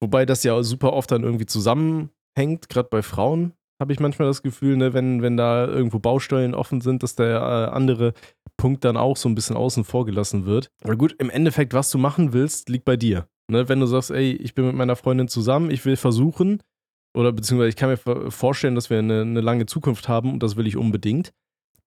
[0.00, 4.42] Wobei das ja super oft dann irgendwie zusammenhängt, gerade bei Frauen habe ich manchmal das
[4.42, 4.94] Gefühl, ne?
[4.94, 8.14] wenn, wenn da irgendwo Baustellen offen sind, dass der äh, andere
[8.56, 10.70] Punkt dann auch so ein bisschen außen vor gelassen wird.
[10.82, 13.26] Aber gut, im Endeffekt, was du machen willst, liegt bei dir.
[13.50, 13.68] Ne?
[13.68, 16.62] Wenn du sagst, ey, ich bin mit meiner Freundin zusammen, ich will versuchen,
[17.14, 20.56] oder beziehungsweise ich kann mir vorstellen, dass wir eine, eine lange Zukunft haben und das
[20.56, 21.32] will ich unbedingt,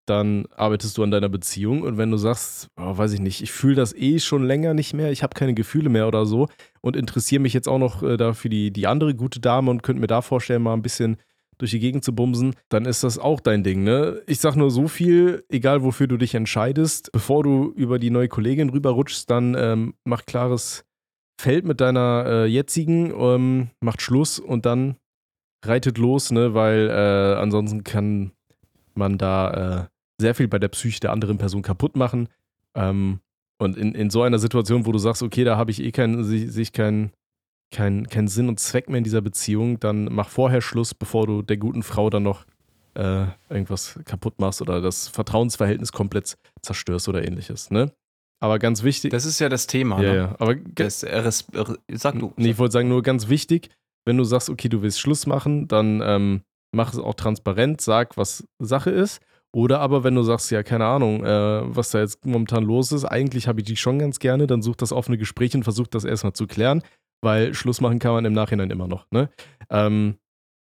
[0.05, 3.51] dann arbeitest du an deiner Beziehung und wenn du sagst, oh, weiß ich nicht, ich
[3.51, 6.47] fühle das eh schon länger nicht mehr, ich habe keine Gefühle mehr oder so
[6.81, 9.83] und interessiere mich jetzt auch noch äh, da für die, die andere gute Dame und
[9.83, 11.17] könnte mir da vorstellen, mal ein bisschen
[11.57, 14.21] durch die Gegend zu bumsen, dann ist das auch dein Ding, ne?
[14.27, 18.27] Ich sag nur so viel, egal wofür du dich entscheidest, bevor du über die neue
[18.27, 20.85] Kollegin rüberrutschst, dann ähm, mach klares
[21.39, 24.97] Feld mit deiner äh, jetzigen, ähm, macht Schluss und dann
[25.63, 26.53] reitet los, ne?
[26.53, 28.31] Weil äh, ansonsten kann
[28.93, 29.87] man da äh,
[30.19, 32.29] sehr viel bei der Psyche der anderen Person kaputt machen.
[32.75, 33.19] Ähm,
[33.59, 36.23] und in, in so einer Situation, wo du sagst, okay, da habe ich eh keinen,
[36.23, 37.11] sich, keinen
[37.71, 41.41] kein, kein Sinn und Zweck mehr in dieser Beziehung, dann mach vorher Schluss, bevor du
[41.41, 42.45] der guten Frau dann noch
[42.93, 47.91] äh, irgendwas kaputt machst oder das Vertrauensverhältnis komplett zerstörst oder ähnliches, ne?
[48.39, 49.11] Aber ganz wichtig.
[49.11, 50.01] Das ist ja das Thema.
[50.01, 50.17] ja, ne?
[50.17, 50.35] ja.
[50.39, 52.33] Aber Das, sag du.
[52.37, 53.69] Nee, ich wollte sagen, nur ganz wichtig,
[54.07, 56.41] wenn du sagst, okay, du willst Schluss machen, dann ähm,
[56.71, 59.21] mach es auch transparent, sag, was Sache ist.
[59.53, 63.03] Oder aber wenn du sagst, ja, keine Ahnung, äh, was da jetzt momentan los ist,
[63.03, 66.05] eigentlich habe ich dich schon ganz gerne, dann such das offene Gespräch und versuch das
[66.05, 66.83] erstmal zu klären,
[67.21, 69.07] weil Schluss machen kann man im Nachhinein immer noch.
[69.11, 69.29] Ne?
[69.69, 70.17] Ähm,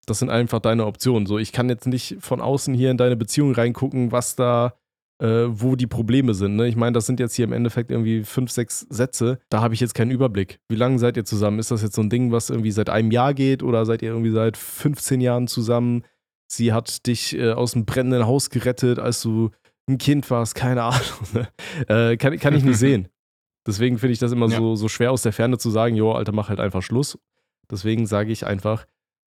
[0.06, 1.26] das sind einfach deine Optionen.
[1.26, 4.74] So, ich kann jetzt nicht von außen hier in deine Beziehung reingucken, was da,
[5.22, 6.56] äh, wo die Probleme sind.
[6.56, 6.66] Ne?
[6.66, 9.38] Ich meine, das sind jetzt hier im Endeffekt irgendwie fünf, sechs Sätze.
[9.50, 10.58] Da habe ich jetzt keinen Überblick.
[10.68, 11.60] Wie lange seid ihr zusammen?
[11.60, 14.08] Ist das jetzt so ein Ding, was irgendwie seit einem Jahr geht oder seid ihr
[14.10, 16.02] irgendwie seit 15 Jahren zusammen?
[16.48, 19.50] Sie hat dich äh, aus dem brennenden Haus gerettet, als du
[19.88, 21.02] ein Kind warst, keine Ahnung.
[21.34, 21.48] Ne?
[21.88, 23.08] Äh, kann, kann ich nicht sehen.
[23.66, 24.56] Deswegen finde ich das immer Ja.
[24.58, 27.16] so, so schwer aus der Ferne zu sagen, jo, Alter, mach halt einfach Schluss.
[27.70, 28.86] Deswegen sage ich einfach,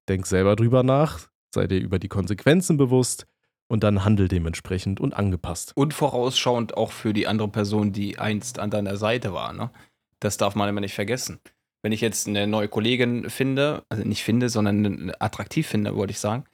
[0.10, 3.26] denk selber drüber nach, sei dir über die Konsequenzen bewusst
[3.67, 5.71] und dann handel dementsprechend und angepasst.
[5.75, 9.54] Und vorausschauend auch für die andere Person, die einst an deiner Seite war.
[9.54, 9.71] Ne?
[10.19, 11.39] Das darf man immer nicht vergessen.
[11.82, 16.19] Wenn ich jetzt eine neue Kollegin finde, also nicht finde, sondern attraktiv finde, wollte ich
[16.19, 16.45] sagen,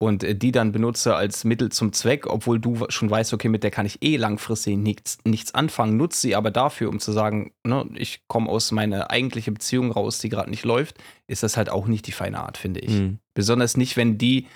[0.00, 3.72] und die dann benutze als Mittel zum Zweck, obwohl du schon weißt, okay, mit der
[3.72, 7.84] kann ich eh langfristig nichts, nichts anfangen, nutze sie aber dafür, um zu sagen, ne,
[7.96, 11.88] ich komme aus meiner eigentlichen Beziehung raus, die gerade nicht läuft, ist das halt auch
[11.88, 12.92] nicht die feine Art, finde ich.
[12.92, 13.18] Mhm.
[13.34, 14.46] Besonders nicht, wenn die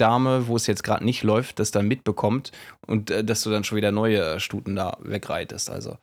[0.00, 2.52] Dame, wo es jetzt gerade nicht läuft, das dann mitbekommt
[2.86, 5.70] und äh, dass du dann schon wieder neue äh, Stuten da wegreitest.
[5.70, 5.98] Also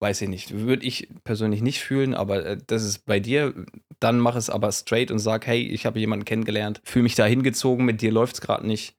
[0.00, 0.52] weiß ich nicht.
[0.58, 3.54] Würde ich persönlich nicht fühlen, aber äh, das ist bei dir.
[4.00, 7.24] Dann mach es aber straight und sag, hey, ich habe jemanden kennengelernt, fühle mich da
[7.24, 8.94] hingezogen, mit dir läuft es gerade nicht.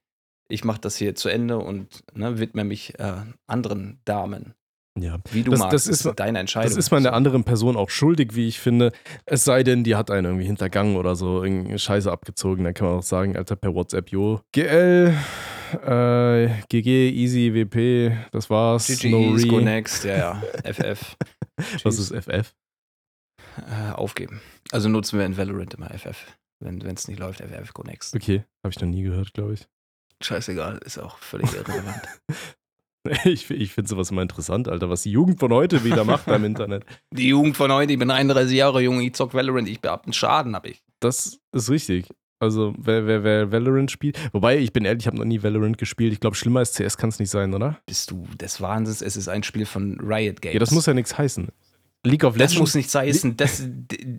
[0.50, 4.54] ich mache das hier zu Ende und ne, widme mich äh, anderen Damen.
[5.02, 5.18] Ja.
[5.32, 6.68] Wie du Das- magst, das ist- deine Entscheidung.
[6.70, 8.92] Das ist man der anderen Person auch schuldig, wie ich finde.
[9.26, 12.64] Es sei denn, die hat einen irgendwie hintergangen oder so, irgendeine Scheiße abgezogen.
[12.64, 14.40] Dann kann man auch sagen, Alter, per WhatsApp, jo.
[14.52, 15.14] GL,
[15.86, 18.86] äh, GG, Easy, WP, das war's.
[18.86, 19.62] GG, no go re.
[19.62, 20.42] next, ja, ja.
[20.64, 21.16] FF.
[21.84, 22.54] Was ist FF?
[23.58, 24.40] Äh, aufgeben.
[24.70, 26.26] Also nutzen wir in Valorant immer FF.
[26.60, 28.14] Wenn es nicht läuft, FF, go next.
[28.14, 29.66] Okay, habe ich noch nie gehört, glaube ich.
[30.22, 32.02] Scheißegal, ist auch völlig irrelevant.
[33.24, 36.44] Ich, ich finde sowas immer interessant, Alter, was die Jugend von heute wieder macht beim
[36.44, 36.84] Internet.
[37.10, 40.12] Die Jugend von heute, ich bin 31 Jahre jung, ich zock Valorant, ich hab einen
[40.12, 40.82] Schaden, hab ich.
[41.00, 42.08] Das ist richtig.
[42.40, 44.16] Also, wer, wer, wer Valorant spielt.
[44.32, 46.12] Wobei, ich bin ehrlich, ich habe noch nie Valorant gespielt.
[46.12, 47.78] Ich glaube, schlimmer als CS kann es nicht sein, oder?
[47.86, 50.54] Bist du des Wahnsinns, es ist ein Spiel von Riot Games.
[50.54, 51.48] Ja, das muss ja nichts heißen.
[52.08, 52.58] League of Das Legends.
[52.58, 53.36] muss nichts heißen.
[53.36, 53.62] Das,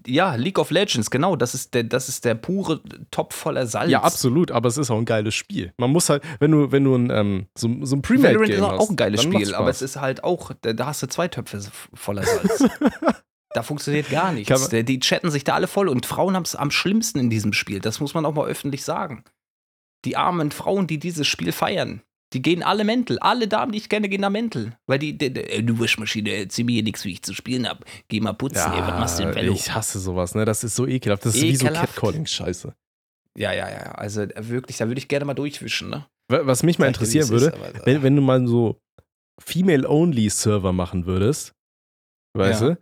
[0.06, 1.36] ja, League of Legends, genau.
[1.36, 3.92] Das ist der, das ist der pure Topf voller Salz.
[3.92, 5.74] Ja, absolut, aber es ist auch ein geiles Spiel.
[5.78, 8.64] Man muss halt, wenn du, wenn du ein, ähm, so, so ein Premade Valorant Game
[8.64, 11.62] ist auch ein geiles Spiel, aber es ist halt auch, da, hast du zwei Töpfe
[11.94, 12.64] voller Salz.
[13.54, 14.70] da funktioniert gar nichts.
[14.70, 17.80] Die chatten sich da alle voll und Frauen haben es am schlimmsten in diesem Spiel.
[17.80, 19.24] Das muss man auch mal öffentlich sagen.
[20.06, 22.02] Die armen Frauen, die dieses Spiel feiern,
[22.34, 23.18] die gehen alle mental.
[23.20, 24.78] Alle Damen, die ich kenne, gehen da mental.
[24.88, 27.84] Weil die, die, die du Waschmaschine, erzähl mir hier nichts, wie ich zu spielen hab.
[28.08, 29.54] Geh mal putzen, ey, was machst du denn, Fellow?
[29.54, 30.46] ich hasse sowas, ne?
[30.46, 31.26] Das ist so ekelhaft.
[31.26, 31.96] Das ist wie so Ekelhaft.
[31.96, 32.74] Catcalling-Scheiße.
[33.38, 33.92] Ja, ja, ja.
[33.94, 36.06] Also äh, wirklich, da würde ich gerne mal durchwischen, ne?
[36.32, 38.80] Wa- Was mich mal interessieren es würde, ist, aber- wenn, wenn du mal so
[39.42, 41.54] Female-Only-Server machen würdest,
[42.38, 42.70] weißt Ja.
[42.70, 42.78] du,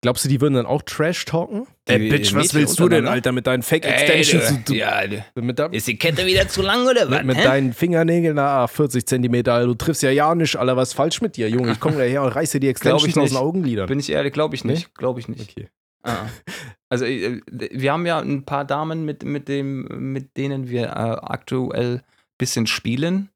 [0.00, 1.66] glaubst du, die würden dann auch Trash talken?
[1.88, 3.06] Die Ey, Bitch, was willst du denn?
[3.06, 4.48] Alter, mit deinen Ey, Fake-Extensions?
[4.64, 5.00] du, Du- ja,
[5.34, 7.18] mit, ist die Kette wieder zu lang oder was?
[7.18, 7.44] mit, mit hä?
[7.44, 11.36] deinen Fingernägeln, na, 40 Zentimeter, du triffst ja ja nicht, Alter, was ist falsch mit
[11.36, 11.72] dir, Junge?
[11.72, 13.36] Ich komme daher und reiße ich Extensions aus den nicht.
[13.36, 13.86] Augenlidern.
[13.86, 14.94] Bin ich ehrlich, glaube ich nicht.
[14.94, 15.50] Glaube ich nicht.
[15.50, 15.68] okay.
[16.02, 16.26] Ah.
[16.88, 20.88] Also äh, wir haben ja ein paar Damen, mit, mit, dem, mit denen wir äh,
[20.90, 22.02] aktuell ein
[22.38, 23.29] bisschen spielen.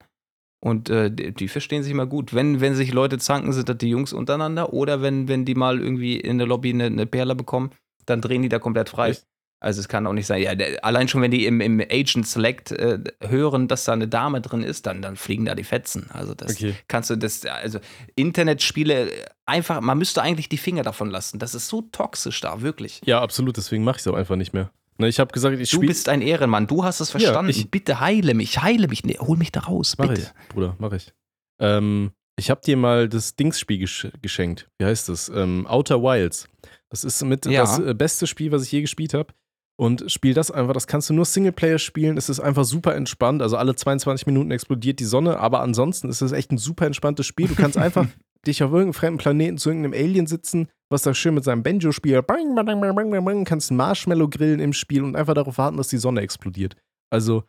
[0.65, 2.33] Und äh, die, verstehen sich immer gut.
[2.33, 4.73] Wenn, wenn sich Leute zanken, sind das die Jungs untereinander.
[4.73, 7.71] Oder wenn, wenn die mal irgendwie in der Lobby eine, eine Perle bekommen,
[8.07, 9.11] dann drehen die da komplett frei.
[9.11, 9.27] Echt?
[9.61, 10.41] Also es kann auch nicht sein.
[10.41, 14.09] Ja, der, allein schon, wenn die im, im Agent Select äh, hören, dass da eine
[14.09, 16.09] Dame drin ist, dann, dann fliegen da die Fetzen.
[16.11, 16.75] Also das Okay.
[16.89, 17.79] kannst du das, also
[18.17, 19.11] Internetspiele
[19.45, 21.39] einfach, man müsste eigentlich die Finger davon lassen.
[21.39, 23.03] Das ist so toxisch da, wirklich.
[23.05, 24.71] Ja, absolut, deswegen mache ich es auch einfach nicht mehr.
[24.99, 25.89] Ne, ich habe gesagt, ich Du spiele.
[25.89, 27.51] bist ein Ehrenmann, du hast es verstanden.
[27.51, 29.05] ich- bitte heile mich, heile mich.
[29.05, 30.21] Nee, hol mich da raus, Mach bitte.
[30.23, 31.13] ich, Bruder, mach ich.
[31.61, 34.69] Ähm, ich habe dir mal das Dingsspiel gesch geschenkt.
[34.79, 35.29] Wie heißt das?
[35.29, 36.49] Ähm, Outer Wilds.
[36.91, 37.63] Das ist mit Ja.
[37.63, 39.33] das äh, beste Spiel, was ich je gespielt habe.
[39.77, 42.17] Und spiel das einfach, das kannst du nur Singleplayer spielen.
[42.17, 43.43] Es ist einfach super entspannt.
[43.43, 47.27] Also alle 22 Minuten explodiert die Sonne, aber ansonsten ist es echt ein super entspanntes
[47.27, 47.49] Spiel.
[47.49, 48.07] Du kannst einfach
[48.47, 51.93] dich auf irgendeinem fremden Planeten zu irgendeinem Alien sitzen, was da schön mit seinem Banjo
[51.93, 52.27] spielt.
[52.27, 55.77] Bang, bang, bang, bang, bang, bang, kannst Marshmallow grillen im Spiel und einfach darauf warten,
[55.77, 56.77] dass die Sonne explodiert.
[57.11, 57.45] Also,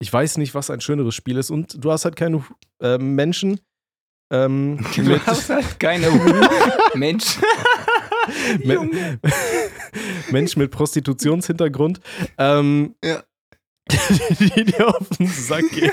[0.00, 1.50] ich weiß nicht, was ein schöneres Spiel ist.
[1.50, 2.44] Und du hast halt keine
[2.82, 3.60] äh, Menschen.
[4.32, 6.08] Ähm, Du hast halt keine
[6.94, 7.38] Mensch.
[8.62, 9.20] Junge.
[10.30, 12.00] Menschen mit Prostitutionshintergrund,
[12.38, 13.22] ähm, Ja.
[14.40, 15.92] die dir auf den Sack gehen.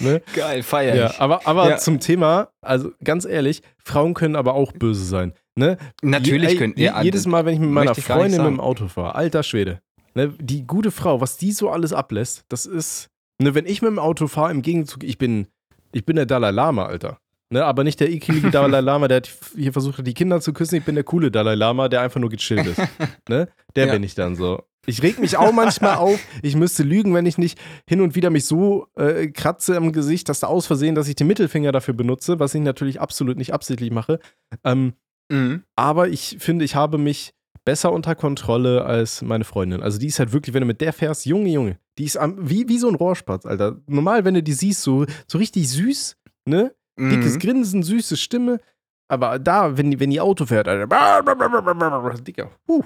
[0.00, 0.22] Ne?
[0.34, 1.20] Geil, feier Ja, ich.
[1.20, 1.76] aber, aber Ja.
[1.78, 5.32] zum Thema, also ganz ehrlich, Frauen können aber auch böse sein.
[5.56, 5.76] Ne?
[6.02, 8.60] Natürlich Je- können je- ja, Jedes Mal, wenn ich mit meiner Freundin mit dem.
[8.60, 9.80] Auto fahre, alter Schwede,
[10.14, 13.08] ne, die gute Frau, was die so alles ablässt, das ist,
[13.40, 15.46] ne, wenn ich mit dem Auto fahre, im Gegenzug, ich bin,
[15.92, 17.18] ich bin der Dalai Lama, Alter.
[17.50, 19.22] Ne, aber nicht der ekelige Dalai Lama, der
[19.54, 20.76] hier versucht hat, die Kinder zu küssen.
[20.76, 22.80] Ich bin der coole Dalai Lama, der einfach nur gechillt ist.
[23.28, 23.48] Ne?
[23.76, 23.92] Der Ja.
[23.92, 24.64] bin ich dann so.
[24.86, 26.18] Ich reg mich auch manchmal auf.
[26.42, 30.28] Ich müsste lügen, wenn ich nicht hin und wieder mich so äh, kratze im Gesicht,
[30.28, 33.52] dass da aus Versehen, dass ich den Mittelfinger dafür benutze, was ich natürlich absolut nicht
[33.54, 34.20] absichtlich mache.
[34.64, 34.94] Ähm,
[35.32, 35.62] Mhm.
[35.74, 37.32] aber ich finde, ich habe mich
[37.64, 39.82] besser unter Kontrolle als meine Freundin.
[39.82, 42.36] Also die ist halt wirklich, wenn du mit der fährst, Junge, Junge, die ist am,
[42.50, 43.80] wie, wie so ein Rohrspatz, Alter.
[43.86, 46.74] Normal, wenn du die siehst, so, so richtig süß, ne?
[47.00, 47.38] Dickes Mhm.
[47.38, 48.60] Grinsen, süße Stimme.
[49.08, 50.86] Aber da, wenn die, wenn die Auto fährt, Alter,
[52.22, 52.82] Dicker, huh,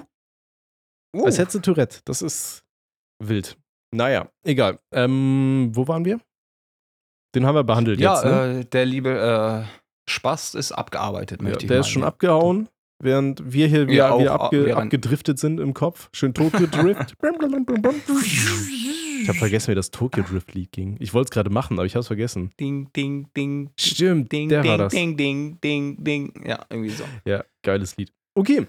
[1.15, 1.99] Uh, als hättest du Tourette.
[2.05, 2.63] Das ist
[3.23, 3.57] wild.
[3.93, 4.79] Naja, egal.
[4.93, 6.19] Ähm, wo waren wir?
[7.35, 8.59] Den haben wir behandelt ja, jetzt, ne?
[8.59, 11.81] äh, der liebe äh, Spast ist abgearbeitet, Ja, möchte ich der meinen.
[11.81, 12.69] ist schon abgehauen,
[13.01, 16.09] während wir hier wieder, Ja, wieder abge abgedriftet sind im Kopf.
[16.11, 17.15] Schön Tokyo Drift.
[19.21, 20.97] ich habe vergessen, wie das Tokyo Drift Lied ging.
[20.99, 22.51] Ich wollte es gerade machen, aber ich habe es vergessen.
[22.59, 24.93] Ding, ding, ding, Stimmt, ding, der ding, war das.
[24.93, 26.43] ding, ding, ding, ding.
[26.45, 27.03] Ja, irgendwie so.
[27.25, 28.11] Ja, geiles Lied.
[28.35, 28.65] Okay,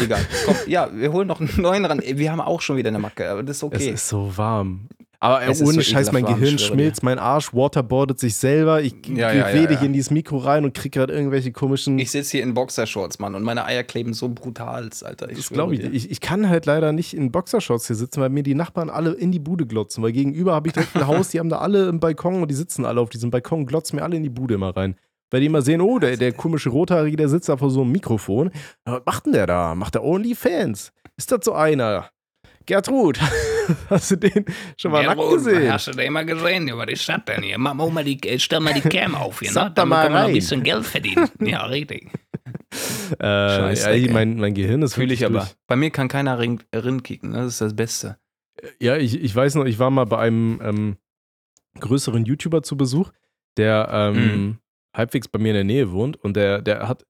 [0.00, 0.24] Egal.
[0.44, 2.00] Komm, ja, wir holen noch einen neuen ran.
[2.04, 3.76] Wir haben auch schon wieder eine Macke, aber das ist okay.
[3.76, 4.88] es ist so warm.
[5.18, 8.36] Aber Es ist ohne so Scheiß, mein warm, Gehirn ich schmilzt, mein Arsch waterboardet sich
[8.36, 8.82] selber.
[8.82, 9.78] Ich Ja, ja, rede ja, ja.
[9.78, 11.98] hier in dieses Mikro rein und kriege gerade irgendwelche komischen.
[11.98, 15.26] Ich sitze hier in Boxershorts, Mann, und meine Eier kleben so brutal, Alter.
[15.26, 16.10] das schwöre glaube ich, ich.
[16.10, 19.32] Ich kann halt leider nicht in Boxershorts hier sitzen, weil mir die Nachbarn alle in
[19.32, 20.04] die Bude glotzen.
[20.04, 22.54] Weil gegenüber habe ich direkt ein Haus, die haben da alle im Balkon und die
[22.54, 24.96] sitzen alle auf diesem Balkon und glotzen mir alle in die Bude immer rein.
[25.30, 27.92] Weil die immer sehen, oh, der, der komische Rothaarige, der sitzt da vor so einem
[27.92, 28.50] Mikrofon.
[28.84, 29.74] Was macht denn der da?
[29.74, 30.92] Macht der Onlyfans?
[31.16, 32.10] Ist das so einer?
[32.66, 33.20] Gertrud,
[33.90, 34.44] hast du den
[34.76, 35.72] schon mal nackt gesehen?
[35.72, 36.68] Hast du den mal gesehen?
[36.74, 37.58] Was ist das denn hier?
[37.58, 39.54] Mach mal die, äh, stell mal die Cam auf hier, ne?
[39.54, 41.28] da Damit mal können wir noch ein bisschen Geld verdienen.
[41.40, 42.10] Ja, richtig.
[43.18, 45.48] Äh, Scheiß ja, mein, mein Gehirn ist Fühle ich aber.
[45.66, 48.18] Bei mir kann keiner rin, rin kicken, das ist das Beste.
[48.60, 48.74] durch.
[48.80, 50.96] Ja, ich, ich weiß noch, ich war mal bei einem ähm,
[51.78, 53.10] größeren YouTuber zu Besuch,
[53.56, 54.58] der ähm, Mhm.
[54.96, 57.04] Halbwegs bei mir in der Nähe wohnt und der, der hat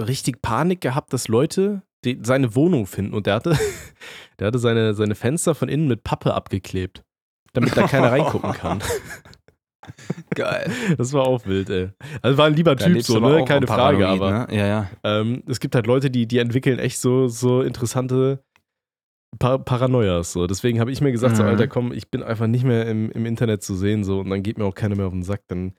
[0.00, 3.58] richtig Panik gehabt, dass Leute die, seine Wohnung finden und der hatte,
[4.38, 7.02] der hatte seine, seine Fenster von innen mit Pappe abgeklebt,
[7.52, 8.82] damit da keiner reingucken kann.
[10.34, 10.70] Geil.
[10.96, 11.90] Das war auch wild, ey.
[12.22, 13.44] Also war ein lieber Da Typ so, ne?
[13.44, 14.56] Keine Frage, aber Ne?
[14.56, 14.90] Ja, ja.
[15.02, 18.44] ähm, es gibt halt Leute, die, die entwickeln echt so, so interessante
[19.38, 20.32] pa Paranoias.
[20.32, 20.46] So.
[20.46, 21.48] Deswegen habe ich mir gesagt, so, Mhm.
[21.48, 24.42] Alter, komm, ich bin einfach nicht mehr im, im Internet zu sehen, so, und dann
[24.42, 25.42] geht mir auch keiner mehr auf den Sack.
[25.48, 25.74] Dann,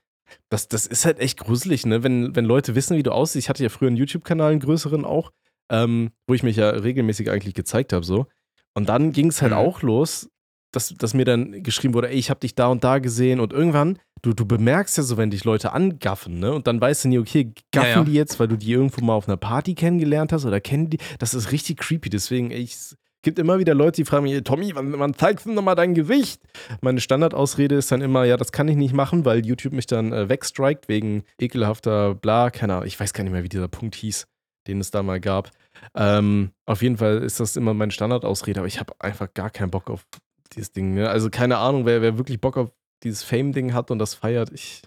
[0.50, 2.04] das, das ist halt echt gruselig, ne?
[2.04, 3.46] Wenn, wenn Leute wissen, wie du aussiehst.
[3.46, 5.32] Ich hatte ja früher einen YouTube-Kanal, einen größeren auch,
[5.72, 8.28] ähm, wo ich mich ja regelmäßig eigentlich gezeigt habe, so.
[8.76, 9.58] Und dann ging es halt Mhm.
[9.58, 10.30] auch los,
[10.72, 13.54] dass, dass mir dann geschrieben wurde, ey, ich habe dich da und da gesehen und
[13.54, 16.52] irgendwann, du, du bemerkst ja so, wenn dich Leute angaffen, ne?
[16.54, 18.04] Und dann weißt du nie, okay, gaffen Ja, ja.
[18.04, 20.98] die jetzt, weil du die irgendwo mal auf einer Party kennengelernt hast oder kennen die?
[21.20, 22.10] Das ist richtig creepy.
[22.10, 22.78] Deswegen, ey, ich,
[23.24, 25.96] gibt immer wieder Leute, die fragen mich, Tommy, wann, wann zeigst du denn nochmal dein
[25.96, 26.42] Gesicht?
[26.82, 30.14] Meine Standardausrede ist dann immer, ja, das kann ich nicht machen, weil YouTube mich dann
[30.14, 33.96] äh, wegstrikt wegen ekelhafter bla, keine Ahnung, ich weiß gar nicht mehr, wie dieser Punkt
[33.96, 34.28] hieß,
[34.68, 35.50] den es da mal gab.
[35.96, 39.72] Ähm, auf jeden Fall ist das immer meine Standardausrede, aber ich habe einfach gar keinen
[39.72, 40.06] Bock auf
[40.54, 40.94] dieses Ding.
[40.94, 41.10] Ne?
[41.10, 42.72] Also keine Ahnung, wer, wer wirklich Bock auf
[43.04, 44.84] dieses Fame-Ding hat und das feiert, ich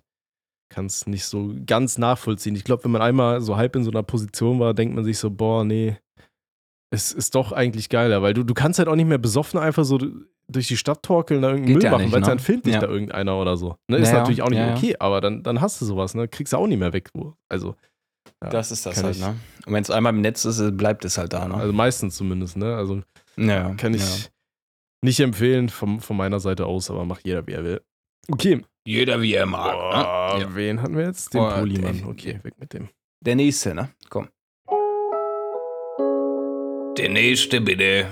[0.68, 2.57] kann es nicht so ganz nachvollziehen.
[2.57, 5.18] Ich glaube, wenn man einmal so halb in so einer Position war, denkt man sich
[5.18, 5.96] so, boah, nee,
[6.90, 9.85] es ist doch eigentlich geiler, weil du, du kannst halt auch nicht mehr besoffen einfach
[9.85, 9.99] so
[10.49, 12.27] durch die Stadt torkeln, da irgendeinen Geht Müll ja machen, nicht, weil ne?
[12.27, 12.81] dann filmt dich Ja.
[12.81, 13.77] da irgendeiner oder so.
[13.88, 13.96] Ne?
[13.99, 14.20] Ist Ja, ja.
[14.20, 16.29] natürlich auch nicht Ja, okay, aber dann, dann hast du sowas, ne?
[16.29, 17.11] Kriegst du auch nicht mehr weg.
[17.49, 17.75] Also,
[18.40, 19.35] Das ist das halt, ich- ne?
[19.66, 21.55] Und wenn es einmal im Netz ist, bleibt es halt da, ne?
[21.55, 22.77] Also meistens zumindest, ne?
[22.77, 23.03] Also
[23.37, 24.31] ja, kann ich
[25.03, 27.81] nicht empfehlen von, von meiner Seite aus, aber macht jeder, wie er will.
[28.31, 28.62] Okay.
[28.87, 29.72] Jeder wie er mag.
[29.75, 30.42] Boah, ne?
[30.44, 30.55] Ja.
[30.55, 31.35] Wen hatten wir jetzt?
[31.35, 32.88] Den Oh, Okay, weg mit dem.
[33.25, 33.90] Der nächste, ne?
[34.11, 34.29] Komm.
[36.98, 38.06] Der nächste bitte.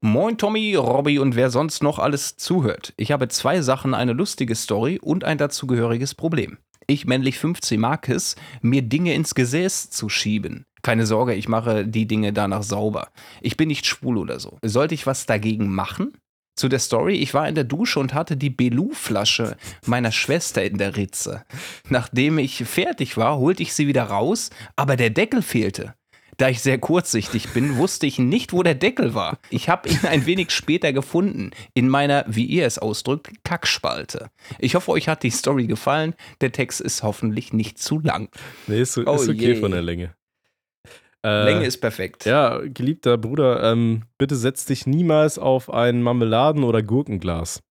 [0.00, 2.94] Moin Tommy, Robby und wer sonst noch alles zuhört.
[2.96, 6.56] Ich habe zwei Sachen, eine lustige Story und ein dazugehöriges Problem.
[6.86, 10.64] Ich, männlich 15, mag es, mir Dinge ins Gesäß zu schieben.
[10.80, 13.08] Keine Sorge, ich mache die Dinge danach sauber.
[13.42, 14.56] Ich bin nicht schwul oder so.
[14.62, 16.16] Sollte ich was dagegen machen?
[16.54, 20.78] Zu der Story, ich war in der Dusche und hatte die Belu-Flasche meiner Schwester in
[20.78, 21.44] der Ritze.
[21.90, 25.94] Nachdem ich fertig war, holte ich sie wieder raus, aber der Deckel fehlte.
[26.38, 29.38] Da ich sehr kurzsichtig bin, wusste ich nicht, wo der Deckel war.
[29.48, 34.30] Ich habe ihn ein wenig später gefunden, in meiner, wie ihr es ausdrückt, Kackspalte.
[34.58, 36.14] Ich hoffe, euch hat die Story gefallen.
[36.42, 38.28] Der Text ist hoffentlich nicht zu lang.
[38.66, 39.56] Nee, ist, ist Oh okay je.
[39.56, 40.14] von der Länge.
[41.24, 42.26] Äh, Länge ist perfekt.
[42.26, 47.62] Ja, geliebter Bruder, ähm, bitte setz dich niemals auf ein Marmeladen- oder Gurkenglas.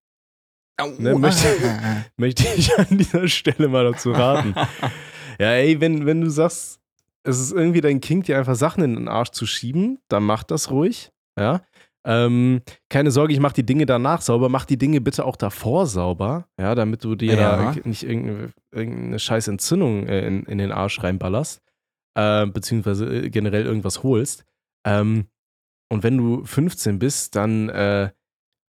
[0.77, 0.87] Au.
[0.97, 1.47] Ne, möchte,
[2.17, 4.55] möchte ich an dieser Stelle mal dazu raten.
[5.39, 6.79] ja, ey, wenn, wenn du sagst,
[7.25, 10.43] es ist irgendwie dein King, dir einfach Sachen in den Arsch zu schieben, dann mach
[10.43, 11.11] das ruhig.
[11.39, 11.61] Ja.
[12.07, 15.87] Ähm, keine Sorge, ich mach die Dinge danach sauber, mach die Dinge bitte auch davor
[15.87, 17.73] sauber, ja, damit du dir Ja.
[17.73, 21.61] da nicht irgendeine, irgendeine scheiß Entzündung äh, in, in den Arsch reinballerst,
[22.15, 24.45] äh, beziehungsweise äh, generell irgendwas holst.
[24.85, 25.25] Ähm,
[25.91, 28.11] und wenn du 15 bist, dann äh,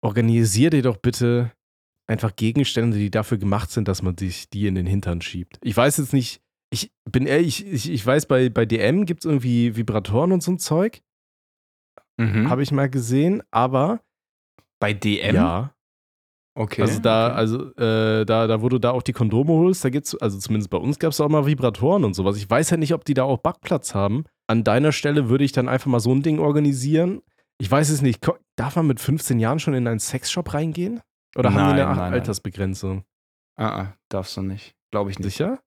[0.01, 1.51] organisier dir doch bitte
[2.07, 5.57] einfach Gegenstände, die dafür gemacht sind, dass man sich die in den Hintern schiebt.
[5.61, 6.41] Ich weiß jetzt nicht,
[6.75, 10.51] ich bin ehrlich, ich, ich weiß, bei, bei DM gibt es irgendwie Vibratoren und so
[10.51, 11.01] ein Zeug.
[12.17, 12.49] Mhm.
[12.49, 14.01] Habe ich mal gesehen, aber
[14.79, 15.35] Bei DM?
[15.35, 15.71] ja.
[16.57, 16.83] Okay.
[16.83, 17.35] Also da, okay.
[17.35, 20.69] also äh, da, da, wo du da auch die Kondome holst, da gibt's, also zumindest
[20.69, 22.37] bei uns gab es auch mal Vibratoren und sowas.
[22.37, 24.23] Ich weiß ja nicht, ob die da auch Backplatz haben.
[24.47, 27.21] An deiner Stelle würde ich dann einfach mal so ein Ding organisieren.
[27.57, 28.25] Ich weiß es nicht.
[28.55, 31.01] Darf man mit 15 Jahren schon in einen Sexshop reingehen?
[31.37, 32.13] Oder haben die Nein, eine nein, nein.
[32.13, 33.03] Altersbegrenzung?
[33.57, 34.75] Ah, ah, darfst du nicht.
[34.91, 35.31] Glaube ich nicht.
[35.33, 35.59] Sicher?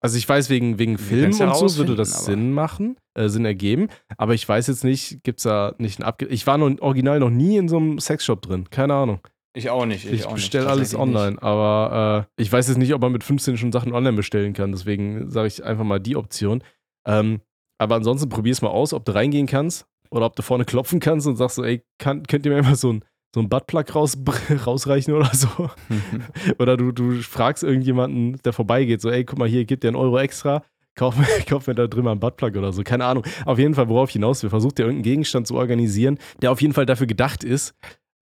[0.00, 3.44] Also ich weiß, wegen, wegen Film ja und so würde das Sinn machen, äh, Sinn
[3.44, 3.88] ergeben.
[4.18, 6.26] Aber ich weiß jetzt nicht, gibt es da nicht ein Abge...
[6.26, 8.68] Ich war noch, original noch nie in so einem Sexshop drin.
[8.70, 9.20] Keine Ahnung.
[9.56, 10.04] Ich auch nicht.
[10.04, 11.42] Ich, nicht, bestelle alles online.
[11.42, 14.70] Aber äh, ich weiß jetzt nicht, ob man mit 15 schon Sachen online bestellen kann.
[14.70, 16.62] Deswegen sage ich einfach mal die Option.
[17.06, 17.40] Ähm,
[17.78, 21.00] aber ansonsten probier es mal aus, ob du reingehen kannst oder ob du vorne klopfen
[21.00, 23.04] kannst und sagst so, ey, kann, könnt ihr mir mal so ein,
[23.36, 24.16] so einen Buttplug raus,
[24.66, 25.68] rausreichen oder so.
[26.58, 29.96] oder du, du fragst irgendjemanden, der vorbeigeht, so, ey, guck mal, hier, gib dir einen
[29.96, 30.62] Euro extra,
[30.94, 32.82] kauf mir, kauf mir da drüben einen Buttplug oder so.
[32.82, 33.24] Keine Ahnung.
[33.44, 36.62] Auf jeden Fall, worauf ich hinaus will, versucht dir irgendeinen Gegenstand zu organisieren, der auf
[36.62, 37.74] jeden Fall dafür gedacht ist,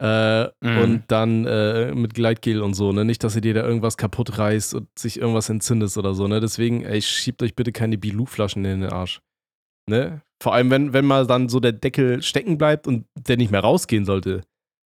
[0.03, 0.79] äh, Mhm.
[0.83, 3.05] Und dann äh, mit Gleitgel und so, ne?
[3.05, 6.40] Nicht, dass ihr dir da irgendwas kaputt reißt und sich irgendwas entzündet oder so, ne?
[6.40, 9.20] Deswegen, ey, schiebt euch bitte keine Bilou-Flaschen in den Arsch.
[9.88, 10.22] Ne?
[10.42, 13.61] Vor allem, wenn, wenn mal dann so der Deckel stecken bleibt und der nicht mehr
[13.61, 14.42] rausgehen sollte.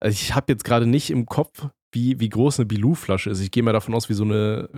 [0.05, 3.39] Also ich habe jetzt gerade nicht im Kopf, wie, wie groß eine Bilou-Flasche ist.
[3.39, 4.69] Ich gehe mal davon aus, wie so eine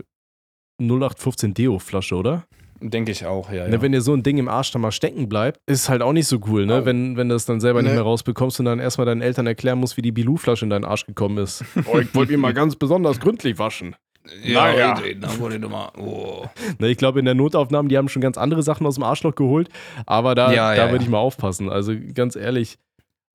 [0.82, 2.46] 0815 Deo-Flasche, oder?
[2.80, 3.68] Denke ich auch, ja.
[3.68, 3.82] Ne, ja.
[3.82, 6.28] wenn dir so ein Ding im Arsch dann mal stecken bleibt, ist halt auch nicht
[6.28, 6.82] so cool, ne?
[6.82, 6.86] Oh.
[6.86, 7.96] Wenn, wenn du das dann selber nicht Ne.
[7.96, 11.06] mehr rausbekommst und dann erstmal deinen Eltern erklären musst, wie die Bilou-Flasche in deinen Arsch
[11.06, 11.66] gekommen ist.
[11.92, 13.96] oh, ich wollte mich mal ganz besonders gründlich waschen.
[14.44, 15.02] Ja, Naja.
[15.04, 15.14] ja.
[15.20, 15.92] dann wurde du mal.
[15.98, 16.46] Oh.
[16.80, 19.36] Ne, ich glaube, in der Notaufnahme, die haben schon ganz andere Sachen aus dem Arschloch
[19.36, 19.70] geholt,
[20.06, 21.02] aber da, Ja, da ja, würde ja.
[21.02, 21.70] ich mal aufpassen.
[21.70, 22.78] Also ganz ehrlich.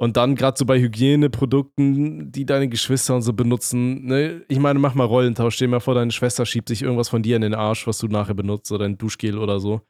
[0.02, 4.42] Und dann gerade so bei Hygieneprodukten, die deine Geschwister und so benutzen, ne?
[4.48, 5.54] Ich meine, mach mal Rollentausch.
[5.54, 7.98] Stell dir mal vor, deine Schwester schiebt sich irgendwas von dir in den Arsch, was
[7.98, 9.80] du nachher benutzt oder ein Duschgel oder so.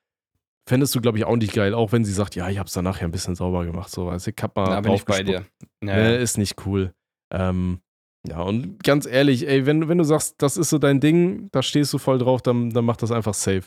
[0.68, 2.84] Fändest du, glaube ich, auch nicht geil, auch wenn sie sagt, ja, ich hab's dann
[2.84, 5.22] nachher ein bisschen sauber gemacht, so, weißt du, ich hab mal da bin ich bei
[5.22, 5.46] dir.
[5.82, 6.18] Ja, Ne, ja.
[6.18, 6.92] ist nicht cool.
[7.32, 7.80] Ähm,
[8.28, 11.62] ja, und ganz ehrlich, ey, wenn, wenn du sagst, das ist so dein Ding, da
[11.62, 13.64] stehst du voll drauf, dann, dann mach das einfach safe.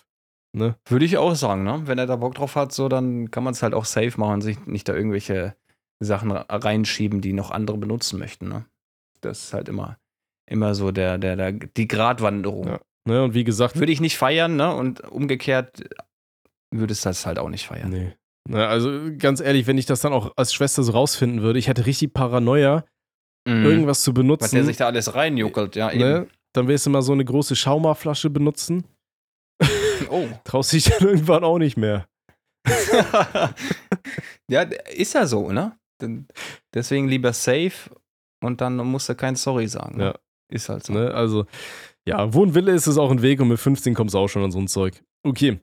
[0.54, 0.76] Ne?
[0.88, 1.82] Würde ich auch sagen, ne?
[1.86, 4.42] Wenn er da Bock drauf hat, so, dann kann man es halt auch safe machen
[4.42, 5.56] sich nicht da irgendwelche
[6.00, 8.66] Sachen reinschieben, die noch andere benutzen möchten, ne?
[9.22, 9.98] Das ist halt immer,
[10.50, 12.68] immer so der, der, der, die Gratwanderung.
[12.68, 12.80] Ja.
[13.08, 13.24] Ne?
[13.24, 14.74] Und wie gesagt, Würde ich nicht feiern, ne?
[14.76, 15.84] Und umgekehrt
[16.72, 17.90] würdest du das halt auch nicht feiern.
[17.90, 18.14] nee.
[18.48, 21.68] Ne, also ganz ehrlich, wenn ich das dann auch als Schwester so rausfinden würde, ich
[21.68, 22.86] hätte richtig Paranoia,
[23.48, 23.64] Mhm.
[23.66, 24.56] irgendwas zu Was benutzen.
[24.56, 25.94] der sich da alles reinjuckelt, ja, ne?
[26.18, 26.28] eben.
[26.54, 28.84] Dann willst du mal so eine große Schaumaflasche benutzen.
[30.12, 30.28] Oh.
[30.44, 32.06] Traust dich dann irgendwann auch nicht mehr.
[34.50, 34.62] ja,
[34.96, 35.78] ist ja so, ne?
[36.74, 37.90] Deswegen lieber safe
[38.44, 39.98] und dann musst du kein Sorry sagen.
[39.98, 40.06] Ne?
[40.06, 40.16] Ja.
[40.52, 40.94] Ist halt so.
[40.94, 41.12] Ne?
[41.14, 41.46] Also,
[42.08, 44.28] ja, wo ein Wille ist, ist auch ein Weg und mit 15 kommst du auch
[44.28, 45.04] schon an so ein Zeug.
[45.26, 45.60] Okay.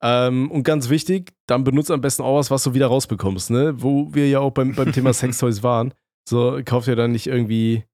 [0.00, 3.74] Ähm, und ganz wichtig, dann benutzt am besten auch was, was du wieder rausbekommst, ne?
[3.82, 5.92] Wo wir ja auch beim, beim Thema Sextoys waren.
[6.26, 7.84] So, kauft ihr dann nicht irgendwie,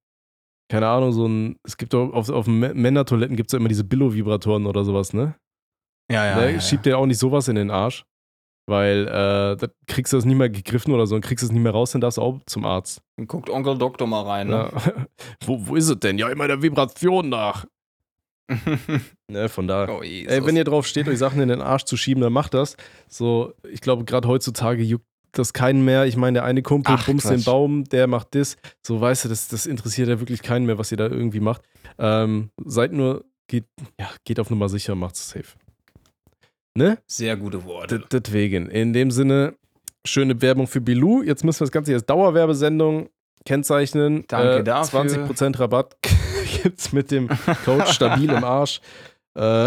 [0.71, 3.69] keine Ahnung, so ein, es gibt doch auf, auf Mä- Männertoiletten gibt es ja immer
[3.69, 5.35] diese Billo-Vibratoren oder sowas, ne?
[6.11, 6.37] Ja, ja.
[6.37, 6.53] ne?
[6.53, 8.05] ja, Schiebt dir auch nicht sowas in den Arsch.
[8.69, 11.63] Weil äh, da kriegst du das nicht mehr gegriffen oder so und kriegst es nicht
[11.63, 13.01] mehr raus, dann darfst du auch zum Arzt.
[13.19, 13.25] ja.
[13.25, 14.49] Guckt Onkel Doktor mal rein.
[14.49, 14.71] Ne?
[14.71, 15.07] Ja.
[15.47, 16.19] wo, wo ist es denn?
[16.19, 17.65] Ja, immer der Vibration nach.
[19.31, 19.95] Ne, von daher.
[19.95, 20.03] oh.
[20.03, 22.79] Ey, wenn ihr drauf steht, euch Sachen in den Arsch zu schieben, dann macht das.
[23.07, 26.07] So, ich glaube, gerade heutzutage juckt das keinen mehr.
[26.07, 27.45] Ich meine, der eine Kumpel Ach, bumst den.
[27.45, 28.57] Baum, der macht das.
[28.81, 31.61] So, weißt du, das, das interessiert ja wirklich keinen mehr, was ihr da irgendwie macht.
[31.99, 33.67] Ähm, seid nur, geht,
[34.01, 35.59] ja, geht auf Nummer sicher, macht's safe.
[36.79, 36.97] Ne?
[37.09, 37.99] Sehr gute Worte.
[37.99, 39.55] D- Deswegen, in dem Sinne,
[40.07, 41.23] schöne Werbung für Bilou.
[41.25, 43.09] Jetzt müssen wir das Ganze hier als Dauerwerbesendung
[43.45, 44.25] kennzeichnen.
[44.29, 45.01] Danke äh, dafür.
[45.01, 45.97] 20% Rabatt
[46.63, 47.29] gibt's mit dem
[47.65, 48.81] Code stabil im Arsch.
[49.37, 49.67] Äh,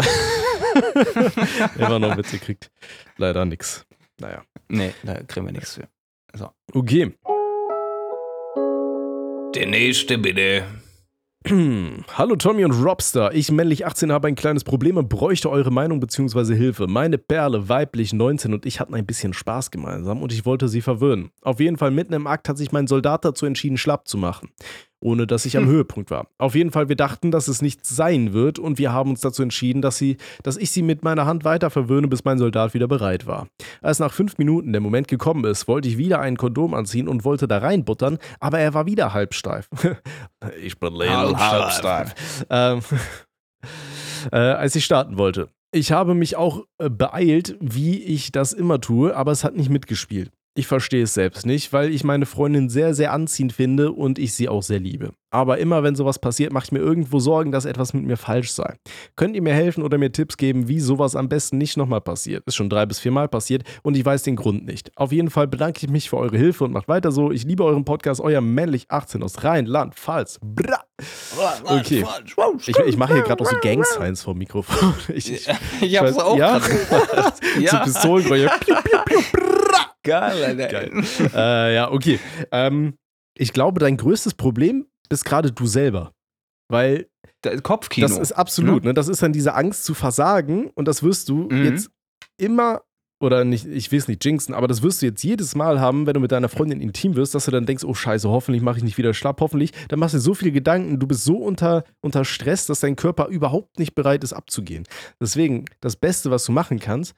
[1.78, 2.70] immer noch Witze kriegt.
[3.18, 3.84] Leider nix.
[4.18, 4.42] Naja.
[4.68, 5.88] nee, da kriegen wir nichts für.
[6.72, 7.12] Okay.
[9.54, 10.64] Der nächste bitte.
[12.14, 13.34] Hallo Tommy und Robster.
[13.34, 16.54] Ich, männlich 18, habe ein kleines Problem und bräuchte eure Meinung bzw.
[16.54, 16.86] Hilfe.
[16.86, 20.82] Meine Perle, weiblich 19 und ich hatten ein bisschen Spaß gemeinsam und ich wollte sie
[20.82, 21.30] verwöhnen.
[21.40, 24.50] Auf jeden Fall mitten im Akt hat sich mein Soldat dazu entschieden, schlapp zu machen.
[25.02, 26.28] Ohne dass ich am Höhepunkt war.
[26.38, 29.42] Auf jeden Fall, wir dachten, dass es nichts sein wird und wir haben uns dazu
[29.42, 32.86] entschieden, dass, sie, dass ich sie mit meiner Hand weiter verwöhne, bis mein Soldat wieder
[32.86, 33.48] bereit war.
[33.80, 37.24] Als nach fünf Minuten der Moment gekommen ist, wollte ich wieder ein Kondom anziehen und
[37.24, 39.68] wollte da reinbuttern, aber er war wieder halb steif.
[40.62, 42.10] ich bin Halb halb steif.
[42.10, 42.46] steif.
[42.48, 42.80] Ähm,
[44.32, 45.48] äh, als ich starten wollte.
[45.72, 49.70] Ich habe mich auch äh, beeilt, wie ich das immer tue, aber es hat nicht
[49.70, 50.30] mitgespielt.
[50.54, 54.34] Ich verstehe es selbst nicht, weil ich meine Freundin sehr, sehr anziehend finde und ich
[54.34, 55.14] sie auch sehr liebe.
[55.30, 58.50] Aber immer wenn sowas passiert, mache ich mir irgendwo Sorgen, dass etwas mit mir falsch
[58.52, 58.76] sei.
[59.16, 62.44] Könnt ihr mir helfen oder mir Tipps geben, wie sowas am besten nicht nochmal passiert?
[62.46, 64.90] Ist schon drei bis viermal passiert und ich weiß den Grund nicht.
[64.94, 67.30] Auf jeden Fall bedanke ich mich für eure Hilfe und macht weiter so.
[67.32, 70.38] Ich liebe euren Podcast, euer männlich 18 aus Rheinland-Pfalz.
[70.42, 70.84] Bra!
[71.64, 72.04] Okay.
[72.66, 74.92] Ich, ich mache hier gerade auch so Gang-Signs vom Mikrofon.
[75.14, 75.48] Ich, ich,
[75.80, 76.58] Ich hab's weiß- auch ja?
[76.58, 77.38] grad
[78.02, 78.50] so Ja.
[80.04, 80.68] Geil, Alter.
[80.68, 80.90] Geil.
[81.34, 82.18] äh, ja, okay.
[82.50, 82.94] Ähm,
[83.36, 86.12] ich glaube, dein größtes Problem bist gerade du selber.
[86.70, 87.06] Weil
[87.62, 88.06] Kopfkino.
[88.06, 88.94] das ist absolut, ne?
[88.94, 91.64] Das ist dann diese Angst zu versagen und das wirst du Mhm.
[91.64, 91.90] jetzt
[92.38, 92.82] immer,
[93.20, 96.06] oder nicht, ich will es nicht jinxen, aber das wirst du jetzt jedes Mal haben,
[96.06, 98.78] wenn du mit deiner Freundin intim wirst, dass du dann denkst, oh scheiße, hoffentlich mache
[98.78, 99.72] ich nicht wieder schlapp, hoffentlich.
[99.88, 102.96] Dann machst du dir so viele Gedanken, du bist so unter, unter Stress, dass dein
[102.96, 104.84] Körper überhaupt nicht bereit ist abzugehen.
[105.20, 107.14] Deswegen, das Beste, was du machen kannst,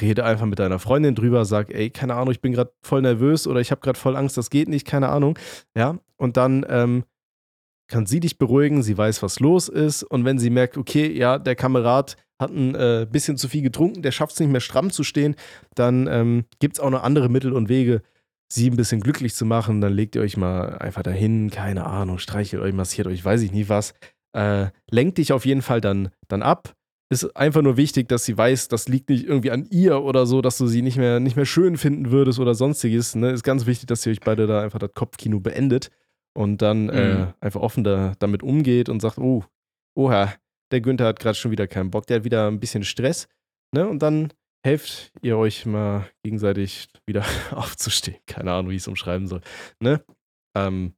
[0.00, 3.46] rede einfach mit deiner Freundin drüber, sag, ey, keine Ahnung, ich bin gerade voll nervös
[3.46, 5.38] oder ich habe gerade voll Angst, das geht nicht, keine Ahnung.
[5.76, 7.04] Ja, und dann ähm,
[7.88, 10.02] kann sie dich beruhigen, sie weiß, was los ist.
[10.02, 14.02] Und wenn sie merkt, okay, ja, der Kamerad hat ein äh, bisschen zu viel getrunken,
[14.02, 15.34] der schafft es nicht mehr stramm zu stehen,
[15.74, 18.02] dann ähm, gibt es auch noch andere Mittel und Wege,
[18.52, 19.80] sie ein bisschen glücklich zu machen.
[19.80, 23.52] Dann legt ihr euch mal einfach dahin, keine Ahnung, streichelt euch, massiert euch, weiß ich
[23.52, 23.94] nie was.
[24.36, 26.74] Äh, lenkt dich auf jeden Fall dann, dann ab.
[27.10, 30.42] Ist einfach nur wichtig, dass sie weiß, das liegt nicht irgendwie an ihr oder so,
[30.42, 33.14] dass du sie nicht mehr, nicht mehr schön finden würdest oder sonstiges.
[33.14, 33.30] Ne?
[33.30, 35.90] Ist ganz wichtig, dass ihr euch beide da einfach das Kopfkino beendet
[36.36, 37.34] und dann äh, Mhm.
[37.40, 39.42] einfach offen da, damit umgeht und sagt, oh,
[39.96, 40.34] oha,
[40.70, 43.26] der Günther hat gerade schon wieder keinen Bock, der hat wieder ein bisschen Stress.
[43.74, 43.88] Ne?
[43.88, 48.18] Und dann helft ihr euch mal gegenseitig wieder aufzustehen.
[48.26, 49.40] Keine Ahnung, wie ich es umschreiben soll.
[49.80, 50.04] Ne?
[50.54, 50.92] Ähm,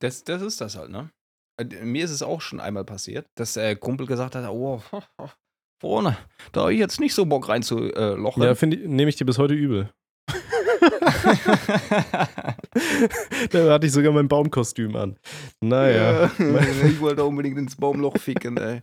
[0.00, 1.10] Das, das ist das halt, ne?
[1.58, 4.82] Äh, Mir ist es auch schon einmal passiert, dass der Kumpel gesagt hat, oh,
[5.78, 6.16] vorne,
[6.52, 8.42] da habe ich jetzt nicht so Bock rein zu äh, lochen.
[8.42, 9.90] ja, nehme ich dir bis heute übel.
[13.50, 15.16] da hatte ich sogar mein Baumkostüm an.
[15.60, 16.30] Naja.
[16.38, 18.80] Ja, ich wollte unbedingt ins Baumloch ficken, ey.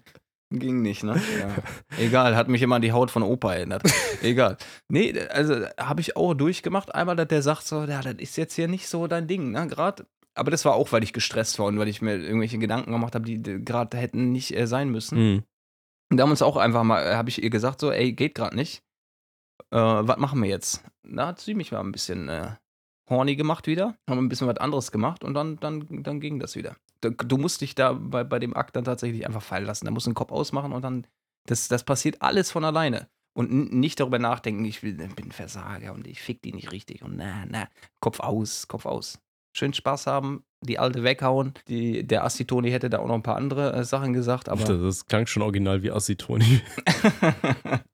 [0.50, 1.20] Ging nicht, ne?
[1.40, 1.50] Ja.
[1.98, 3.82] Egal, hat mich immer an die Haut von Opa erinnert.
[4.22, 4.58] Egal.
[4.88, 6.94] Nee, also habe ich auch durchgemacht.
[6.94, 9.66] Einmal, dass der sagt so, ja, das ist jetzt hier nicht so dein Ding, ne?
[9.68, 10.06] Gerade.
[10.36, 13.16] Aber das war auch, weil ich gestresst war und weil ich mir irgendwelche Gedanken gemacht
[13.16, 15.18] habe, die gerade hätten nicht äh, sein müssen.
[15.18, 15.44] Hm.
[16.14, 18.56] Und da haben uns auch einfach mal, habe ich ihr gesagt, so, ey, geht gerade
[18.56, 18.84] nicht.
[19.72, 20.84] Äh, was machen wir jetzt?
[21.02, 22.52] Da hat sie mich mal ein bisschen äh,
[23.10, 26.56] horny gemacht wieder, haben ein bisschen was anderes gemacht und dann, dann, dann ging das
[26.56, 26.76] wieder.
[27.02, 29.86] Du, du musst dich da bei, bei dem Akt dann tatsächlich einfach fallen lassen.
[29.86, 31.08] Da musst du den Kopf ausmachen und dann,
[31.48, 33.10] das, das passiert alles von alleine.
[33.36, 37.16] Und nicht darüber nachdenken, ich bin ein Versager und ich fick die nicht richtig und
[37.16, 37.68] na, na,
[38.02, 39.18] Kopf aus, Kopf aus.
[39.58, 41.54] Schön Spaß haben, die alte weghauen.
[41.68, 44.64] Die, der Assi-Toni hätte da auch noch ein paar andere äh, Sachen gesagt, aber.
[44.64, 46.62] das, das klang schon original wie Assi-Toni.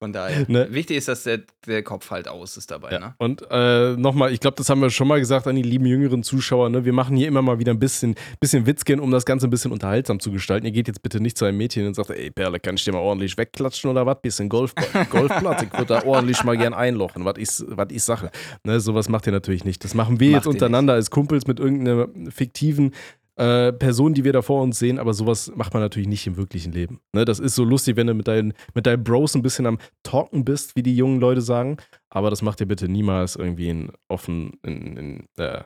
[0.00, 0.44] Von daher.
[0.48, 0.68] Ne?
[0.70, 2.98] Wichtig ist, dass der, der Kopf halt aus ist dabei, Ja.
[3.00, 3.14] ne?
[3.18, 6.22] Und äh, nochmal, ich glaube, das haben wir schon mal gesagt an die lieben jüngeren
[6.22, 6.68] Zuschauer.
[6.70, 6.84] Ne?
[6.84, 9.72] Wir machen hier immer mal wieder ein bisschen, bisschen Witzchen, um das Ganze ein bisschen
[9.72, 10.66] unterhaltsam zu gestalten.
[10.66, 12.92] Ihr geht jetzt bitte nicht zu einem Mädchen und sagt, ey Perle, kann ich dir
[12.92, 14.20] mal ordentlich wegklatschen oder was?
[14.22, 14.72] Bisschen Golf,
[15.10, 17.24] Golfplatz, ich würde da ordentlich mal gern einlochen.
[17.24, 18.30] Was ist, was ist Sache?
[18.62, 19.82] Ne, sowas macht ihr natürlich nicht.
[19.82, 22.92] Das machen wir Macht jetzt untereinander als Kumpels mit irgendeiner fiktiven
[23.38, 26.36] äh, Person, die wir da vor uns sehen, aber sowas macht man natürlich nicht im
[26.36, 27.00] wirklichen Leben.
[27.12, 29.78] Ne, das ist so lustig, wenn du mit deinen, mit deinen Bros ein bisschen am
[30.02, 31.76] Talken bist, wie die jungen Leute sagen.
[32.10, 35.62] Aber das macht ihr bitte niemals irgendwie in offen, in, in, äh,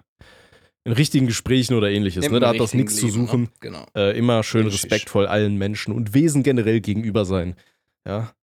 [0.84, 2.28] in richtigen Gesprächen oder ähnliches.
[2.28, 2.40] Ne?
[2.40, 3.42] Da hat das nichts zu Leben, suchen.
[3.42, 3.48] Ne?
[3.60, 3.86] Genau.
[3.96, 4.84] Äh, immer schön Richtig.
[4.84, 7.54] respektvoll allen Menschen und Wesen generell gegenüber sein.
[8.06, 8.34] Ja.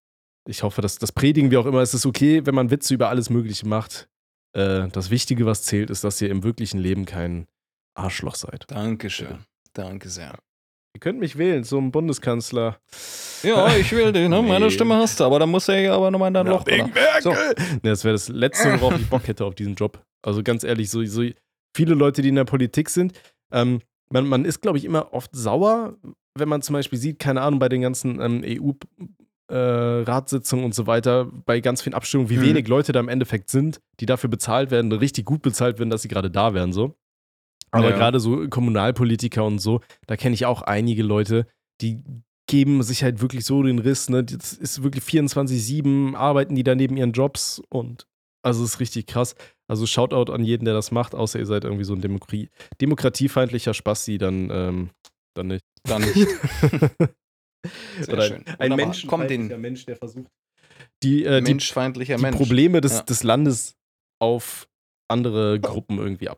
[0.48, 1.82] Ich hoffe, dass das predigen wir auch immer.
[1.82, 4.10] Es ist okay, wenn man Witze über alles Mögliche macht.
[4.54, 7.46] Äh, das Wichtige, was zählt, ist, dass ihr im wirklichen Leben kein
[7.96, 8.66] Arschloch seid.
[8.68, 9.40] Dankeschön.
[9.74, 10.34] Danke sehr.
[10.96, 12.80] Ihr könnt mich wählen zum Bundeskanzler.
[13.44, 14.42] Ja, ich will den, ne?
[14.42, 14.72] Meine Nee.
[14.72, 16.66] Stimme hast du, aber dann muss er ja aber nochmal in dein Loch.
[16.66, 16.92] wegen?
[17.22, 17.32] So.
[17.32, 20.02] Ne, das wäre das Letzte, worauf ich Bock hätte auf diesen Job.
[20.26, 21.24] Also ganz ehrlich, so, so
[21.76, 23.14] viele Leute, die in der Politik sind,
[23.52, 23.82] ähm,
[24.12, 25.96] man, man ist, glaube ich, immer oft sauer,
[26.36, 28.44] wenn man zum Beispiel sieht, keine Ahnung, bei den ganzen ähm,
[29.50, 32.42] EU-Ratssitzungen und so weiter, bei ganz vielen Abstimmungen, wie Mhm.
[32.42, 36.02] wenig Leute da im Endeffekt sind, die dafür bezahlt werden, richtig gut bezahlt werden, dass
[36.02, 36.96] sie gerade da wären, so.
[37.72, 37.96] Aber Ja.
[37.98, 41.48] gerade so Kommunalpolitiker und so, da kenne ich auch einige Leute,
[41.82, 42.02] die
[42.48, 44.24] geben sich halt wirklich so den Riss, ne?
[44.24, 48.08] Das ist wirklich 24-7, arbeiten die da neben ihren Jobs und
[48.42, 49.36] also es ist richtig krass.
[49.68, 52.50] Also Shoutout an jeden, der das macht, außer ihr seid irgendwie so ein Demokratie,
[52.82, 54.90] demokratiefeindlicher Spasti, dann, ähm,
[55.36, 55.64] dann nicht.
[55.84, 56.16] Dann nicht.
[58.00, 58.44] Sehr Oder schön.
[58.58, 59.58] ein Wunderbar.
[59.58, 60.32] Mensch, der versucht,
[61.04, 62.38] die, äh, die, die Mensch.
[62.38, 63.02] Probleme des, Ja.
[63.04, 63.76] des Landes
[64.20, 64.68] auf
[65.10, 66.30] andere Gruppen irgendwie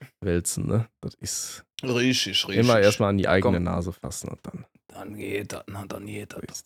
[0.00, 0.66] abzuwälzen.
[0.66, 0.88] Ne?
[1.00, 2.56] Das ist Richtig, richtig.
[2.56, 3.64] immer erstmal an die eigene Komm.
[3.64, 4.66] Nase fassen und dann.
[4.88, 6.64] Dann geht das, na, dann geht das.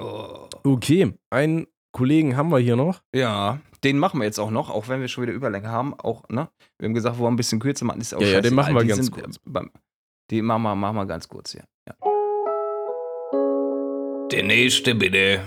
[0.00, 0.48] Oh.
[0.64, 3.02] Okay, einen Kollegen haben wir hier noch.
[3.14, 5.94] Ja, den machen wir jetzt auch noch, auch wenn wir schon wieder Überlänge haben.
[5.94, 6.48] Auch, ne?
[6.78, 8.74] Wir haben gesagt, wo wir ein bisschen kürzer machen, ist auch Ja, ja, den machen
[8.74, 9.38] wir Die ganz sind, kurz.
[9.44, 9.70] beim-
[10.30, 11.64] Die machen wir, machen wir ganz kurz hier.
[11.86, 11.94] Ja.
[14.32, 15.40] Der nächste bitte.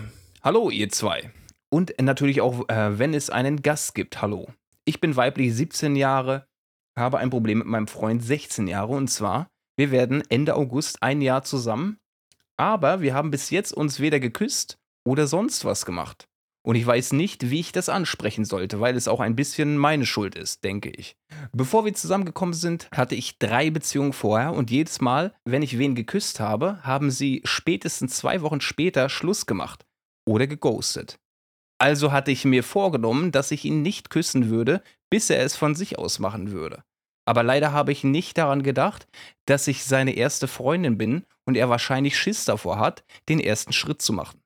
[0.44, 1.32] Hallo, ihr zwei.
[1.70, 4.22] Und natürlich auch, äh, wenn es einen Gast gibt.
[4.22, 4.48] Hallo.
[4.86, 6.48] Ich bin weiblich 17 Jahre,
[6.98, 8.94] habe ein Problem mit meinem Freund 16 Jahre.
[8.94, 11.98] Und zwar, wir werden Ende August ein Jahr zusammen,
[12.58, 16.28] aber wir haben bis jetzt uns weder geküsst oder sonst was gemacht.
[16.68, 20.06] Und ich weiß nicht, wie ich das ansprechen sollte, weil es auch ein bisschen meine
[20.06, 21.16] Schuld ist, denke ich.
[21.54, 25.96] Bevor wir zusammengekommen sind, hatte ich drei Beziehungen vorher und jedes Mal, wenn ich wen
[25.96, 29.86] geküsst habe, haben sie spätestens zwei Wochen später Schluss gemacht
[30.28, 31.20] oder geghostet.
[31.80, 35.74] Also hatte ich mir vorgenommen, dass ich ihn nicht küssen würde, bis er es von
[35.74, 36.84] sich aus machen würde.
[37.28, 39.06] Aber leider habe ich nicht daran gedacht,
[39.46, 44.02] dass ich seine erste Freundin bin und er wahrscheinlich Schiss davor hat, den ersten Schritt
[44.02, 44.40] zu machen.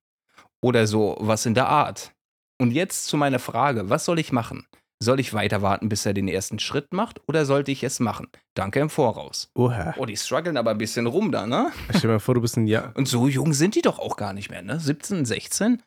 [0.64, 2.12] Oder so was in der Art.
[2.60, 4.66] Und jetzt zu meiner Frage, was soll ich machen?
[5.00, 8.28] Soll ich weiter warten, bis er den ersten Schritt macht oder sollte ich es machen?
[8.56, 9.50] Danke im Voraus.
[9.56, 9.94] Oha.
[9.98, 11.72] Oh, die strugglen aber ein bisschen rum da, ne?
[11.90, 12.94] Stell dir mal vor, du bist ein Jahr.
[12.96, 14.80] Und so jung sind die doch auch gar nicht mehr, ne?
[14.80, 15.82] 17, 16?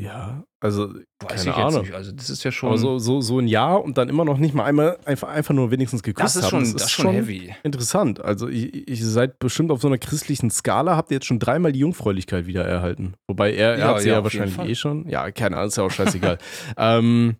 [0.00, 1.82] Ja, also Weiß keine ich jetzt Ahnung.
[1.82, 1.94] nicht.
[1.94, 2.68] Also, das ist ja schon.
[2.70, 5.54] Aber so, so, so ein Jahr und dann immer noch nicht mal einmal einfach, einfach
[5.54, 6.64] nur wenigstens geküsst das ist haben.
[6.64, 7.54] schon, das ist schon heavy.
[7.62, 8.20] interessant.
[8.24, 11.72] Also ich, ich seid bestimmt auf so einer christlichen Skala, habt ihr jetzt schon dreimal
[11.72, 13.14] die Jungfräulichkeit wieder erhalten.
[13.28, 15.08] Wobei er, er Ja, hat sie ja, ja, wahrscheinlich eh schon.
[15.08, 16.38] Ja, keine Ahnung, ist ja auch scheißegal.
[16.76, 17.36] ähm,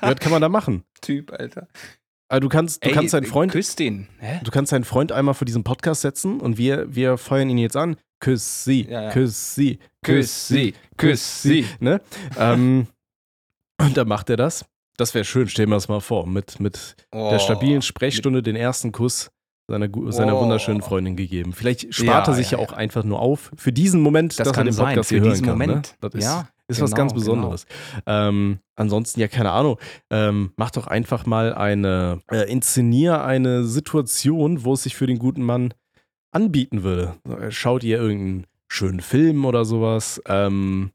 [0.00, 0.84] was kann man da machen?
[1.00, 1.68] Typ, Alter.
[2.30, 4.06] Also du kannst, du Ey, kannst deinen Freund, Küss den.
[4.18, 4.40] Hä?
[4.44, 7.76] du kannst deinen Freund einmal vor diesem Podcast setzen und wir, wir feuern ihn jetzt
[7.76, 7.96] an.
[8.20, 9.10] Küss sie, Ja, ja.
[9.12, 9.78] küss sie,
[10.14, 11.66] Küss sie, küss sie.
[11.80, 12.00] Ne?
[12.38, 12.86] ähm,
[13.80, 14.64] und dann macht er das.
[14.96, 17.38] Das wäre schön, stellen wir uns mal vor, mit, mit der Oh.
[17.38, 19.30] stabilen Sprechstunde den ersten Kuss
[19.68, 20.40] seiner, seiner Oh.
[20.42, 21.52] wunderschönen Freundin gegeben.
[21.52, 24.46] Vielleicht spart Ja, er sich ja, ja, auch einfach nur auf für diesen Moment, Das
[24.48, 25.58] dass kann er den sein, Podcast für hier hören diesen kann.
[25.58, 25.94] Moment.
[26.02, 26.08] Ne?
[26.08, 27.20] Das ist, Ja, ist was genau, ganz genau.
[27.20, 27.66] Besonderes.
[28.06, 29.78] Ähm, ansonsten, ja, keine Ahnung.
[30.10, 35.18] Ähm, mach doch einfach mal eine, äh, inszenier eine Situation, wo es sich für den
[35.18, 35.74] guten Mann
[36.32, 37.14] anbieten würde.
[37.50, 38.46] Schaut ihr irgendeinen
[38.78, 40.22] schönen Film oder sowas?
[40.26, 40.90] Ähm,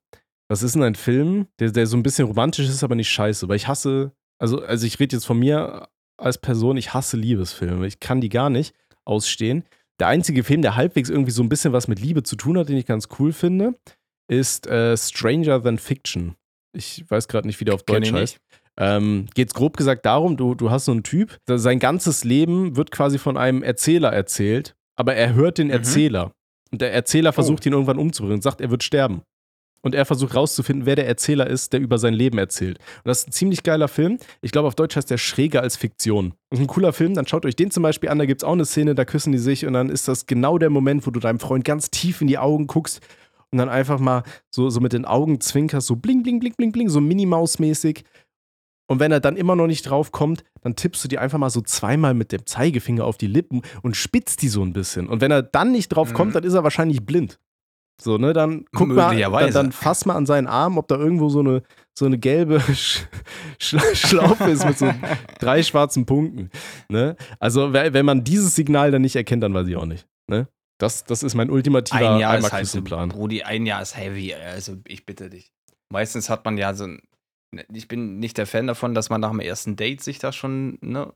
[0.50, 3.48] was ist denn ein Film, der, der so ein bisschen romantisch ist, aber nicht scheiße?
[3.48, 7.86] Weil ich hasse, also, also ich rede jetzt von mir als Person, ich hasse Liebesfilme.
[7.88, 8.74] Ich kann die gar nicht
[9.06, 9.64] ausstehen.
[10.00, 12.70] Der einzige Film, der halbwegs irgendwie so ein bisschen was mit Liebe zu tun hat,
[12.70, 13.76] den ich ganz cool finde,
[14.28, 16.36] ist äh, Stranger Than Fiction.
[16.76, 18.40] Ich weiß gerade nicht, wie der auf Deutsch heißt.
[18.78, 22.76] Ähm, Geht es grob gesagt darum, du, du hast so einen Typ, sein ganzes Leben
[22.76, 25.74] wird quasi von einem Erzähler erzählt, aber er hört den Mhm.
[26.74, 27.34] Und der Erzähler Oh.
[27.34, 29.22] versucht ihn irgendwann umzubringen und sagt, er wird sterben.
[29.84, 32.80] Und er versucht rauszufinden, wer der Erzähler ist, der über sein Leben erzählt.
[32.80, 34.18] Und das ist ein ziemlich geiler Film.
[34.42, 36.34] Ich glaube, auf Deutsch heißt der Schräger als Fiktion.
[36.50, 38.44] Das ist ein cooler Film, dann schaut euch den zum Beispiel an, da gibt es
[38.44, 41.12] auch eine Szene, da küssen die sich und dann ist das genau der Moment, wo
[41.12, 43.02] du deinem Freund ganz tief in die Augen guckst
[43.52, 46.72] und dann einfach mal so, so mit den Augen zwinkerst, so bling, bling, bling, bling,
[46.72, 48.04] bling, so Minimaus-mäßig.
[48.88, 51.50] Und wenn er dann immer noch nicht drauf kommt, dann tippst du dir einfach mal
[51.50, 55.08] so zweimal mit dem Zeigefinger auf die Lippen und spitzt die so ein bisschen.
[55.08, 56.14] Und wenn er dann nicht drauf Mhm.
[56.16, 57.40] kommt, dann ist er wahrscheinlich blind.
[58.02, 61.30] So, ne, dann guck mal, dann, dann fass mal an seinen Arm, ob da irgendwo
[61.30, 61.62] so eine,
[61.98, 63.06] so eine gelbe Sch
[63.60, 64.92] Schla Schlaufe ist mit so
[65.40, 66.50] drei schwarzen Punkten.
[66.90, 67.16] Ne?
[67.40, 70.08] Also, wenn man dieses Signal dann nicht erkennt, dann weiß ich auch nicht.
[70.28, 70.48] Ne?
[70.80, 72.84] Das, das ist mein ultimativer Ein Jahr ist halt.
[73.10, 75.54] Brudi, ein Jahr ist heavy, also ich bitte dich.
[75.90, 77.00] Meistens hat man ja so ein,
[77.74, 80.78] ich bin nicht der Fan davon, dass man nach dem ersten Date sich da schon,
[80.82, 81.14] ne,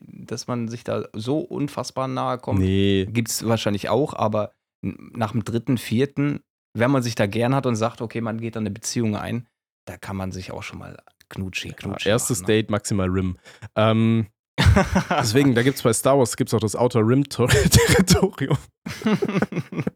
[0.00, 2.60] dass man sich da so unfassbar nahe kommt.
[2.60, 6.40] Nee, Gibt es wahrscheinlich auch, aber nach dem dritten, vierten,
[6.76, 9.46] wenn man sich da gern hat und sagt, okay, man geht da eine Beziehung ein,
[9.86, 10.96] da kann man sich auch schon mal
[11.30, 12.56] knutschi, knutschi erstes machen, ne?
[12.58, 13.38] Date, maximal Rim.
[13.74, 14.26] Ähm,
[15.10, 18.58] deswegen, da gibt es bei Star Wars gibt's auch das Outer Rim Tor- Territorium.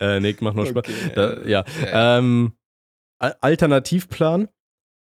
[0.00, 0.84] äh, nee, mach nur Spaß.
[0.84, 1.64] Okay, Da, äh, ja.
[1.82, 2.18] ja.
[2.18, 2.52] Ähm,
[3.18, 4.48] Al- Alternativplan: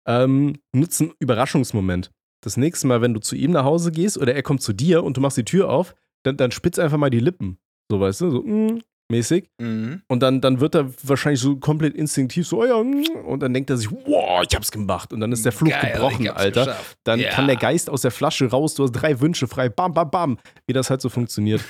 [0.09, 2.11] ähm, Nutzen Überraschungsmoment.
[2.44, 5.02] Das nächste Mal, wenn du zu ihm nach Hause gehst oder er kommt zu dir
[5.04, 5.94] und du machst die Tür auf,
[6.24, 7.59] dann, dann spitz einfach mal die Lippen.
[7.90, 8.80] So, weißt du, so mm,
[9.11, 9.48] mäßig.
[9.61, 10.02] Mhm.
[10.09, 13.52] Und dann, dann wird er wahrscheinlich so komplett instinktiv so, oh ja, mm, und dann
[13.54, 15.12] denkt er sich, wow, ich hab's gemacht.
[15.12, 16.66] Und dann ist der Fluch Geil, gebrochen, Alter.
[16.66, 16.98] geschafft.
[17.04, 17.30] Dann Ja.
[17.30, 20.38] kann der Geist aus der Flasche raus, du hast drei Wünsche frei, bam, bam, bam.
[20.66, 21.62] Wie das halt so funktioniert.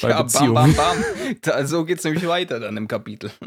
[0.00, 0.54] Bei ja, bam, Beziehungen.
[0.54, 1.04] bam, bam.
[1.42, 3.30] Da, so geht's nämlich weiter dann im Kapitel.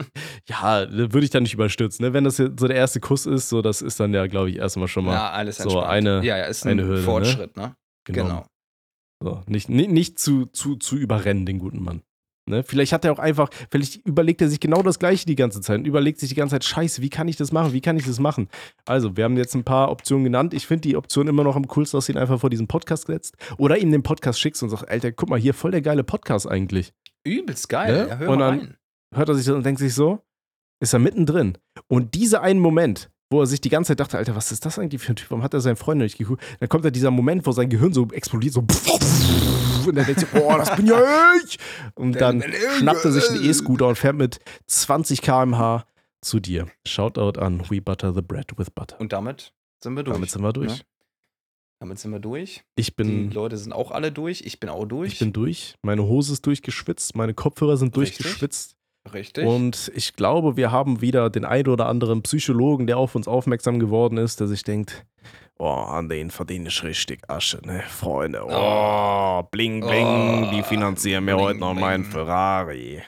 [0.47, 2.05] Ja, würde ich dann nicht überstürzen.
[2.05, 2.13] Ne?
[2.13, 4.57] Wenn das jetzt so der erste Kuss ist, so das ist dann ja, glaube ich,
[4.57, 5.87] erstmal schon mal Ja, alles so entspannt.
[5.87, 7.05] eine- ja, ja, ist eine ein Hürde, ne?
[7.05, 7.75] Fortschritt, ne?
[8.05, 8.29] genommen.
[8.29, 8.45] Genau.
[9.23, 12.03] So, nicht, nicht, nicht zu, zu, zu überrennen, den guten Mann.
[12.47, 12.63] Ne?
[12.63, 15.79] Vielleicht hat er auch einfach, vielleicht überlegt er sich genau das Gleiche die ganze Zeit
[15.79, 18.05] und überlegt sich die ganze Zeit, scheiße, wie kann ich das machen, wie kann ich
[18.05, 18.49] das machen?
[18.85, 20.53] Also, wir haben jetzt ein paar Optionen genannt.
[20.53, 23.07] Ich finde die Option immer noch am coolsten, dass du ihn einfach vor diesen Podcast
[23.07, 26.03] setzt oder ihm den Podcast schickst und sagst, Alter, guck mal, hier, voll der geile
[26.03, 26.93] Podcast eigentlich.
[27.23, 28.03] Übelst geil.
[28.03, 28.07] Ne?
[28.09, 28.77] Ja, hör Und dann- rein.
[29.13, 30.19] Hört er sich das und denkt sich so,
[30.81, 31.57] ist er mittendrin.
[31.87, 34.77] Und dieser einen Moment, wo er sich die ganze Zeit dachte, Alter, was ist das
[34.77, 35.31] eigentlich für ein Typ?
[35.31, 36.43] Warum hat er seinen Freund nicht geguckt?
[36.59, 38.61] Dann kommt da dieser Moment, wo sein Gehirn so explodiert, so
[39.87, 41.01] und er denkt sich, oh, das bin ja
[41.45, 41.57] ich.
[41.95, 42.43] Und dann
[42.77, 45.85] schnappt er sich einen E-Scooter und fährt mit 20 km/h
[46.21, 46.67] zu dir.
[46.85, 48.99] Shoutout an We Butter the Bread with Butter.
[48.99, 50.15] Und damit sind wir durch.
[50.15, 50.71] Damit sind wir durch.
[50.79, 50.79] Ne?
[51.79, 52.63] Damit sind wir durch.
[52.75, 54.41] Ich Die bin, Leute sind auch alle durch.
[54.45, 55.13] Ich bin auch durch.
[55.13, 55.75] ich bin durch.
[55.81, 57.15] Meine Hose ist durchgeschwitzt.
[57.15, 58.23] Meine Kopfhörer sind Richtig.
[58.23, 58.74] durchgeschwitzt.
[59.13, 59.45] Richtig.
[59.45, 63.79] Und ich glaube, wir haben wieder den einen oder anderen Psychologen, der auf uns aufmerksam
[63.79, 65.05] geworden ist, der sich denkt,
[65.57, 68.43] oh, an den verdiene ich richtig Asche, ne, Freunde.
[68.47, 72.11] Oh, bling, bling, Oh, die finanzieren mir bling, heute noch meinen bling.
[72.11, 73.03] Ferrari.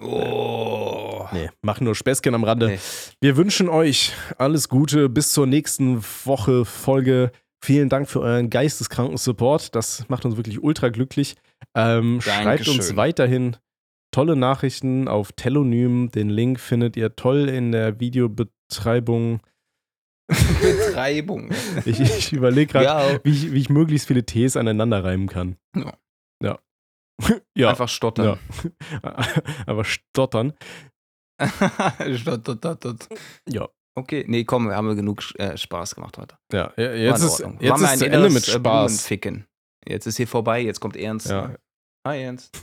[0.00, 1.26] oh.
[1.32, 2.68] Nee, mach nur Späßchen am Rande.
[2.68, 2.78] Nee.
[3.20, 7.32] Wir wünschen euch alles Gute bis zur nächsten Woche Folge.
[7.64, 9.74] Vielen Dank für euren geisteskranken Support.
[9.74, 11.34] Das macht uns wirklich ultra glücklich.
[11.74, 13.56] Ähm, schreibt uns weiterhin
[14.16, 16.10] tolle Nachrichten auf Telonym.
[16.10, 19.40] Den Link findet ihr toll in der Videobetreibung.
[20.62, 21.50] Betreibung.
[21.84, 25.56] Ich, ich überlege gerade, ja, wie, ich, wie ich möglichst viele Ts aneinander reimen kann.
[25.76, 25.92] Ja.
[26.42, 26.58] Ja.
[27.58, 27.68] ja.
[27.68, 28.38] einfach stottern.
[29.66, 30.54] Aber stottern.
[32.16, 33.08] Stott, dot, dot, dot.
[33.46, 33.68] Ja.
[33.98, 36.38] Okay, nee, komm, wir haben genug äh, Spaß gemacht heute.
[36.52, 39.10] Ja, ja, jetzt ist, jetzt ist ein zu Ende mit äh, Spaß.
[39.86, 41.28] Jetzt ist hier vorbei, jetzt kommt Ernst.
[41.28, 41.54] Ja.
[42.06, 42.58] Hi Ernst.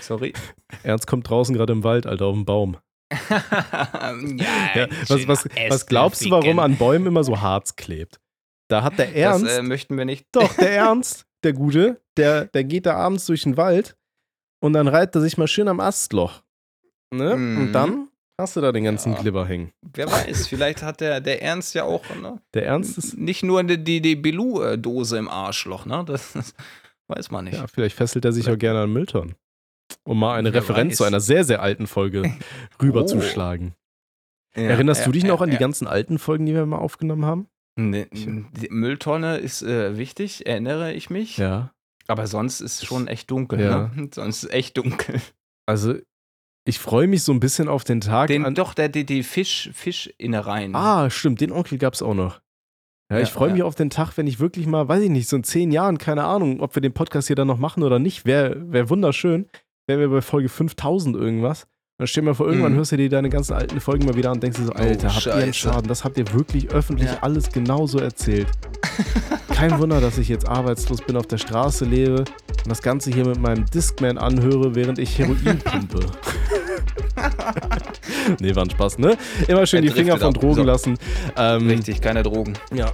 [0.00, 0.32] Sorry.
[0.82, 2.76] Ernst kommt draußen gerade im Wald, Alter, auf dem Baum.
[3.30, 8.20] ja, Ja, was, was, was glaubst du, warum an Bäumen immer so Harz klebt?
[8.68, 10.26] Da hat der Ernst, Das äh, möchten wir nicht.
[10.32, 13.96] doch, der Ernst, der Gute, der, der geht da abends durch den Wald
[14.60, 16.42] und dann reibt er sich mal schön am Astloch.
[17.14, 17.36] Ne?
[17.36, 17.58] Mhm.
[17.58, 18.08] Und dann
[18.40, 19.20] hast du da den ganzen Ja.
[19.20, 19.70] Glibber hängen.
[19.94, 22.40] Wer weiß, vielleicht hat der, der Ernst ja auch ne?
[22.54, 26.02] Der Ernst ist, nicht nur die, die, die Bilou-Dose im Arschloch, ne?
[26.04, 26.54] Das, das
[27.08, 27.54] weiß man nicht.
[27.54, 29.36] ja, vielleicht fesselt er sich auch gerne an Mülltonnen.
[30.06, 30.96] Um mal eine Wer Referenz weiß.
[30.98, 32.32] zu einer sehr, sehr alten Folge
[32.82, 33.74] rüberzuschlagen.
[34.56, 36.78] Ja, Erinnerst ja, du dich noch ja, an die ganzen alten Folgen, die wir mal
[36.78, 37.48] aufgenommen haben?
[37.78, 41.36] Ne, die Mülltonne ist äh, wichtig, erinnere ich mich.
[41.36, 41.72] Ja.
[42.08, 43.60] Aber sonst ist schon echt dunkel.
[43.60, 43.90] Ja.
[43.94, 44.08] Ne?
[44.14, 45.20] Sonst ist echt dunkel.
[45.66, 45.96] Also,
[46.64, 48.28] ich freue mich so ein bisschen auf den Tag.
[48.28, 50.74] Den, doch, der, die, die Fisch, Fischinnereien.
[50.74, 52.40] Ah, stimmt, den Onkel gab es auch noch.
[53.10, 53.54] Ja, Ja, ich freue ja.
[53.54, 55.98] mich auf den Tag, wenn ich wirklich mal, weiß ich nicht, so in zehn Jahren,
[55.98, 59.48] keine Ahnung, ob wir den Podcast hier dann noch machen oder nicht, wäre wär wunderschön.
[59.86, 61.66] Wären wir bei Folge 5000 irgendwas.
[61.98, 62.76] Dann dir mal vor, irgendwann Mhm.
[62.76, 65.14] hörst du dir deine ganzen alten Folgen mal wieder an und denkst dir so, Alter,
[65.14, 65.54] habt ihr einen.
[65.54, 65.88] Schaden?
[65.88, 67.18] Das habt ihr wirklich öffentlich Ja.
[67.22, 68.48] alles genauso erzählt.
[69.54, 73.24] Kein Wunder, dass ich jetzt arbeitslos bin, auf der Straße lebe und das Ganze hier
[73.26, 76.00] mit meinem Discman anhöre, während ich Heroin pumpe.
[78.40, 79.16] nee, war ein Spaß, ne?
[79.48, 80.34] Immer schön die Finger von.
[80.34, 80.62] Drogen So.
[80.64, 80.98] lassen.
[81.36, 82.52] Ähm, Richtig, keine Drogen.
[82.74, 82.90] Ja,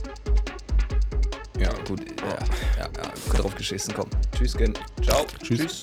[1.59, 2.01] Ja, gut.
[2.21, 3.37] Ja, ja, ja.
[3.37, 4.07] Drauf geschissen, komm.
[4.37, 4.75] Tschüss, Gen.
[5.03, 5.25] Ciao.
[5.43, 5.59] Tschüss.
[5.59, 5.83] Tschüss.